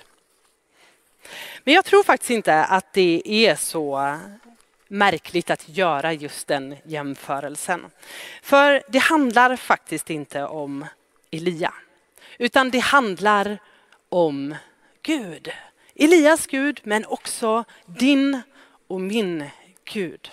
Men 1.64 1.74
jag 1.74 1.84
tror 1.84 2.02
faktiskt 2.02 2.30
inte 2.30 2.64
att 2.64 2.92
det 2.92 3.22
är 3.26 3.54
så 3.54 4.18
märkligt 4.88 5.50
att 5.50 5.68
göra 5.68 6.12
just 6.12 6.46
den 6.46 6.76
jämförelsen. 6.84 7.90
För 8.42 8.82
det 8.88 8.98
handlar 8.98 9.56
faktiskt 9.56 10.10
inte 10.10 10.44
om 10.44 10.86
Elia, 11.30 11.74
utan 12.38 12.70
det 12.70 12.78
handlar 12.78 13.58
om 14.08 14.54
Gud. 15.02 15.52
Elias 15.94 16.46
Gud, 16.46 16.80
men 16.84 17.06
också 17.06 17.64
din 17.86 18.42
och 18.88 19.00
min 19.00 19.44
Gud. 19.84 20.30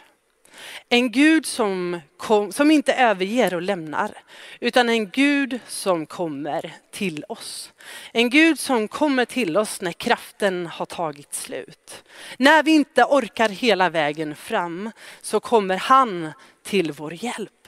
En 0.90 1.12
Gud 1.12 1.46
som, 1.46 2.02
kom, 2.18 2.52
som 2.52 2.72
inte 2.72 2.94
överger 2.94 3.54
och 3.54 3.62
lämnar, 3.62 4.12
utan 4.60 4.90
en 4.90 5.10
Gud 5.10 5.60
som 5.68 6.06
kommer 6.06 6.74
till 6.92 7.26
oss. 7.30 7.74
En 8.12 8.30
Gud 8.30 8.60
som 8.60 8.88
kommer 8.88 9.26
till 9.26 9.58
oss 9.58 9.82
när 9.82 9.92
kraften 9.92 10.68
har 10.68 10.86
tagit 10.86 11.34
slut. 11.34 12.04
När 12.38 12.64
vi 12.64 12.72
inte 12.72 13.04
orkar 13.04 13.50
hela 13.50 13.90
vägen 13.90 14.36
fram 14.36 14.92
så 15.22 15.40
kommer 15.40 15.78
han 15.78 16.32
till 16.64 16.92
vår 16.92 17.24
hjälp. 17.24 17.59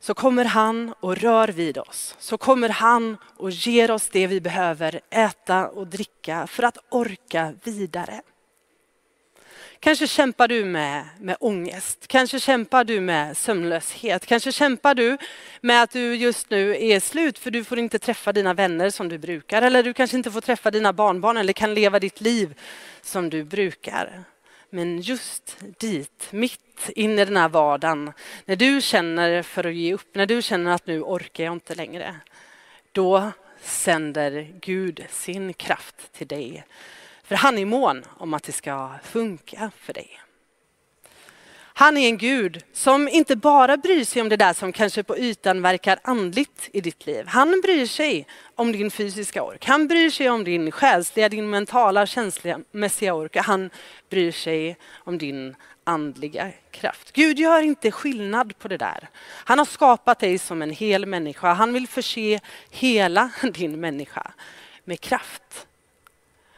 Så 0.00 0.14
kommer 0.14 0.44
han 0.44 0.94
och 1.00 1.16
rör 1.16 1.48
vid 1.48 1.78
oss. 1.78 2.14
Så 2.18 2.38
kommer 2.38 2.68
han 2.68 3.16
och 3.36 3.50
ger 3.50 3.90
oss 3.90 4.08
det 4.08 4.26
vi 4.26 4.40
behöver 4.40 5.00
äta 5.10 5.68
och 5.68 5.86
dricka 5.86 6.46
för 6.46 6.62
att 6.62 6.78
orka 6.88 7.54
vidare. 7.64 8.22
Kanske 9.80 10.06
kämpar 10.06 10.48
du 10.48 10.64
med, 10.64 11.04
med 11.20 11.36
ångest, 11.40 12.06
kanske 12.06 12.40
kämpar 12.40 12.84
du 12.84 13.00
med 13.00 13.36
sömnlöshet, 13.36 14.26
kanske 14.26 14.52
kämpar 14.52 14.94
du 14.94 15.18
med 15.60 15.82
att 15.82 15.90
du 15.90 16.14
just 16.14 16.50
nu 16.50 16.84
är 16.84 17.00
slut 17.00 17.38
för 17.38 17.50
du 17.50 17.64
får 17.64 17.78
inte 17.78 17.98
träffa 17.98 18.32
dina 18.32 18.54
vänner 18.54 18.90
som 18.90 19.08
du 19.08 19.18
brukar 19.18 19.62
eller 19.62 19.82
du 19.82 19.92
kanske 19.92 20.16
inte 20.16 20.30
får 20.30 20.40
träffa 20.40 20.70
dina 20.70 20.92
barnbarn 20.92 21.36
eller 21.36 21.52
kan 21.52 21.74
leva 21.74 21.98
ditt 21.98 22.20
liv 22.20 22.54
som 23.02 23.30
du 23.30 23.44
brukar. 23.44 24.24
Men 24.70 25.00
just 25.00 25.56
dit, 25.78 26.28
mitt 26.30 26.90
in 26.96 27.18
i 27.18 27.24
den 27.24 27.36
här 27.36 27.48
vardagen, 27.48 28.12
när 28.44 28.56
du 28.56 28.80
känner 28.80 29.42
för 29.42 29.66
att 29.66 29.74
ge 29.74 29.94
upp, 29.94 30.14
när 30.14 30.26
du 30.26 30.42
känner 30.42 30.70
att 30.70 30.86
nu 30.86 31.02
orkar 31.02 31.44
jag 31.44 31.52
inte 31.52 31.74
längre, 31.74 32.16
då 32.92 33.32
sänder 33.60 34.52
Gud 34.60 35.04
sin 35.10 35.54
kraft 35.54 36.12
till 36.12 36.26
dig 36.26 36.64
för 37.30 37.36
han 37.36 37.58
är 37.58 37.64
mån 37.64 38.04
om 38.16 38.34
att 38.34 38.42
det 38.42 38.52
ska 38.52 38.90
funka 39.02 39.70
för 39.76 39.92
dig. 39.92 40.20
Han 41.80 41.96
är 41.96 42.08
en 42.08 42.18
Gud 42.18 42.64
som 42.72 43.08
inte 43.08 43.36
bara 43.36 43.76
bryr 43.76 44.04
sig 44.04 44.22
om 44.22 44.28
det 44.28 44.36
där 44.36 44.52
som 44.52 44.72
kanske 44.72 45.02
på 45.02 45.18
ytan 45.18 45.62
verkar 45.62 45.98
andligt 46.04 46.68
i 46.72 46.80
ditt 46.80 47.06
liv. 47.06 47.26
Han 47.26 47.60
bryr 47.60 47.86
sig 47.86 48.26
om 48.54 48.72
din 48.72 48.90
fysiska 48.90 49.42
ork. 49.42 49.66
Han 49.66 49.88
bryr 49.88 50.10
sig 50.10 50.30
om 50.30 50.44
din 50.44 50.70
själsliga, 50.70 51.28
din 51.28 51.50
mentala, 51.50 52.06
känslomässiga 52.06 53.14
ork. 53.14 53.36
Han 53.36 53.70
bryr 54.10 54.32
sig 54.32 54.76
om 54.94 55.18
din 55.18 55.56
andliga 55.84 56.50
kraft. 56.70 57.12
Gud 57.12 57.38
gör 57.38 57.62
inte 57.62 57.90
skillnad 57.90 58.58
på 58.58 58.68
det 58.68 58.76
där. 58.76 59.08
Han 59.24 59.58
har 59.58 59.66
skapat 59.66 60.18
dig 60.18 60.38
som 60.38 60.62
en 60.62 60.70
hel 60.70 61.06
människa. 61.06 61.52
Han 61.52 61.72
vill 61.72 61.88
förse 61.88 62.40
hela 62.70 63.30
din 63.52 63.80
människa 63.80 64.32
med 64.84 65.00
kraft. 65.00 65.66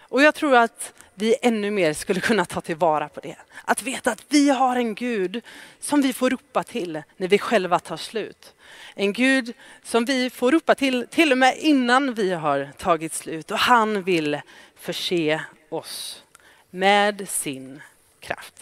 Och 0.01 0.23
jag 0.23 0.35
tror 0.35 0.57
att 0.57 0.93
vi 1.23 1.37
ännu 1.43 1.71
mer 1.71 1.93
skulle 1.93 2.21
kunna 2.21 2.45
ta 2.45 2.61
tillvara 2.61 3.09
på 3.09 3.21
det. 3.21 3.37
Att 3.65 3.83
veta 3.83 4.13
att 4.13 4.25
vi 4.29 4.51
har 4.51 4.77
en 4.77 4.95
Gud 4.95 5.45
som 5.81 6.03
vi 6.03 6.13
får 6.13 6.31
ropa 6.31 6.65
till 6.65 7.03
när 7.17 7.29
vi 7.29 7.39
själva 7.39 7.79
tar 7.79 7.97
slut. 7.97 8.55
En 8.95 9.13
Gud 9.13 9.55
som 9.83 10.05
vi 10.05 10.31
får 10.31 10.53
ropa 10.53 10.75
till 10.75 11.07
till 11.11 11.33
och 11.33 11.39
med 11.39 11.59
innan 11.59 12.15
vi 12.15 12.33
har 12.33 12.71
tagit 12.79 13.15
slut 13.15 13.51
och 13.51 13.59
han 13.59 14.03
vill 14.03 14.41
förse 14.77 15.41
oss 15.69 16.23
med 16.71 17.29
sin 17.29 17.83
kraft. 18.21 18.55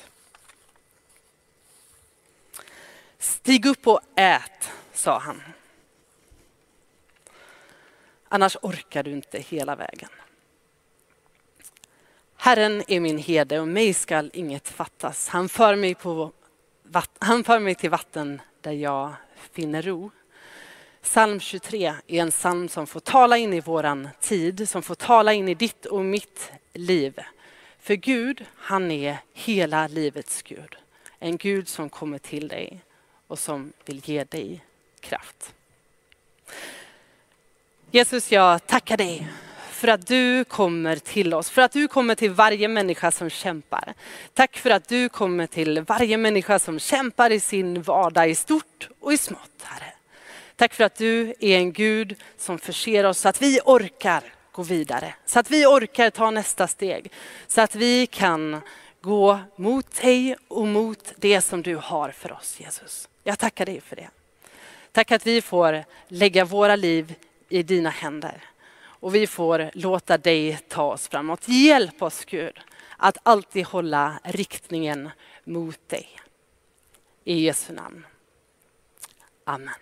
Stig 3.18 3.66
upp 3.66 3.86
och 3.86 4.00
ät, 4.16 4.70
sa 4.92 5.18
han. 5.18 5.42
Annars 8.28 8.56
orkar 8.62 9.02
du 9.02 9.10
inte 9.10 9.38
hela 9.38 9.76
vägen. 9.76 10.08
Herren 12.42 12.82
är 12.88 13.00
min 13.00 13.18
herde 13.18 13.60
och 13.60 13.68
mig 13.68 13.94
skall 13.94 14.30
inget 14.32 14.68
fattas. 14.68 15.28
Han 15.28 15.48
för 15.48 15.76
mig, 15.76 15.94
på, 15.94 16.32
han 17.18 17.44
för 17.44 17.58
mig 17.58 17.74
till 17.74 17.90
vatten 17.90 18.40
där 18.60 18.72
jag 18.72 19.12
finner 19.52 19.82
ro. 19.82 20.10
Psalm 21.02 21.40
23 21.40 21.94
är 22.06 22.22
en 22.22 22.30
psalm 22.30 22.68
som 22.68 22.86
får 22.86 23.00
tala 23.00 23.36
in 23.36 23.52
i 23.52 23.60
våran 23.60 24.08
tid, 24.20 24.68
som 24.68 24.82
får 24.82 24.94
tala 24.94 25.32
in 25.32 25.48
i 25.48 25.54
ditt 25.54 25.86
och 25.86 26.04
mitt 26.04 26.52
liv. 26.72 27.20
För 27.80 27.94
Gud, 27.94 28.44
han 28.56 28.90
är 28.90 29.16
hela 29.32 29.88
livets 29.88 30.42
Gud. 30.42 30.76
En 31.18 31.36
Gud 31.36 31.68
som 31.68 31.88
kommer 31.88 32.18
till 32.18 32.48
dig 32.48 32.80
och 33.26 33.38
som 33.38 33.72
vill 33.84 34.02
ge 34.04 34.24
dig 34.24 34.64
kraft. 35.00 35.54
Jesus, 37.90 38.32
jag 38.32 38.66
tackar 38.66 38.96
dig 38.96 39.28
för 39.80 39.88
att 39.88 40.06
du 40.06 40.44
kommer 40.44 40.96
till 40.96 41.34
oss, 41.34 41.50
för 41.50 41.62
att 41.62 41.72
du 41.72 41.88
kommer 41.88 42.14
till 42.14 42.30
varje 42.30 42.68
människa 42.68 43.10
som 43.10 43.30
kämpar. 43.30 43.94
Tack 44.34 44.56
för 44.56 44.70
att 44.70 44.88
du 44.88 45.08
kommer 45.08 45.46
till 45.46 45.80
varje 45.80 46.16
människa 46.16 46.58
som 46.58 46.78
kämpar 46.78 47.30
i 47.30 47.40
sin 47.40 47.82
vardag 47.82 48.30
i 48.30 48.34
stort 48.34 48.88
och 49.00 49.12
i 49.12 49.18
smått, 49.18 49.62
Herre. 49.62 49.92
Tack 50.56 50.74
för 50.74 50.84
att 50.84 50.94
du 50.94 51.34
är 51.40 51.56
en 51.56 51.72
Gud 51.72 52.16
som 52.38 52.58
förser 52.58 53.04
oss 53.04 53.18
så 53.18 53.28
att 53.28 53.42
vi 53.42 53.60
orkar 53.64 54.22
gå 54.52 54.62
vidare, 54.62 55.14
så 55.26 55.38
att 55.38 55.50
vi 55.50 55.66
orkar 55.66 56.10
ta 56.10 56.30
nästa 56.30 56.66
steg, 56.66 57.12
så 57.46 57.60
att 57.60 57.74
vi 57.74 58.06
kan 58.06 58.60
gå 59.00 59.38
mot 59.56 60.02
dig 60.02 60.36
och 60.48 60.66
mot 60.66 61.12
det 61.16 61.40
som 61.40 61.62
du 61.62 61.76
har 61.76 62.10
för 62.10 62.32
oss, 62.32 62.60
Jesus. 62.60 63.08
Jag 63.24 63.38
tackar 63.38 63.66
dig 63.66 63.80
för 63.80 63.96
det. 63.96 64.08
Tack 64.92 65.12
att 65.12 65.26
vi 65.26 65.42
får 65.42 65.84
lägga 66.08 66.44
våra 66.44 66.76
liv 66.76 67.14
i 67.48 67.62
dina 67.62 67.90
händer 67.90 68.49
och 69.00 69.14
vi 69.14 69.26
får 69.26 69.70
låta 69.74 70.18
dig 70.18 70.58
ta 70.68 70.82
oss 70.82 71.08
framåt. 71.08 71.48
Hjälp 71.48 72.02
oss 72.02 72.24
Gud 72.24 72.60
att 72.96 73.18
alltid 73.22 73.66
hålla 73.66 74.20
riktningen 74.24 75.10
mot 75.44 75.88
dig. 75.88 76.06
I 77.24 77.44
Jesu 77.44 77.72
namn. 77.72 78.06
Amen. 79.44 79.74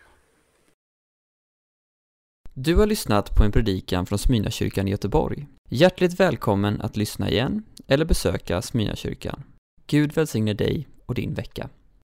Du 2.54 2.76
har 2.76 2.86
lyssnat 2.86 3.36
på 3.36 3.44
en 3.44 3.52
predikan 3.52 4.06
från 4.06 4.18
Smyrnakyrkan 4.18 4.88
i 4.88 4.90
Göteborg. 4.90 5.46
Hjärtligt 5.68 6.20
välkommen 6.20 6.80
att 6.80 6.96
lyssna 6.96 7.30
igen 7.30 7.62
eller 7.86 8.04
besöka 8.04 8.62
Smyrnakyrkan. 8.62 9.44
Gud 9.86 10.12
välsigne 10.12 10.54
dig 10.54 10.88
och 11.06 11.14
din 11.14 11.34
vecka. 11.34 11.68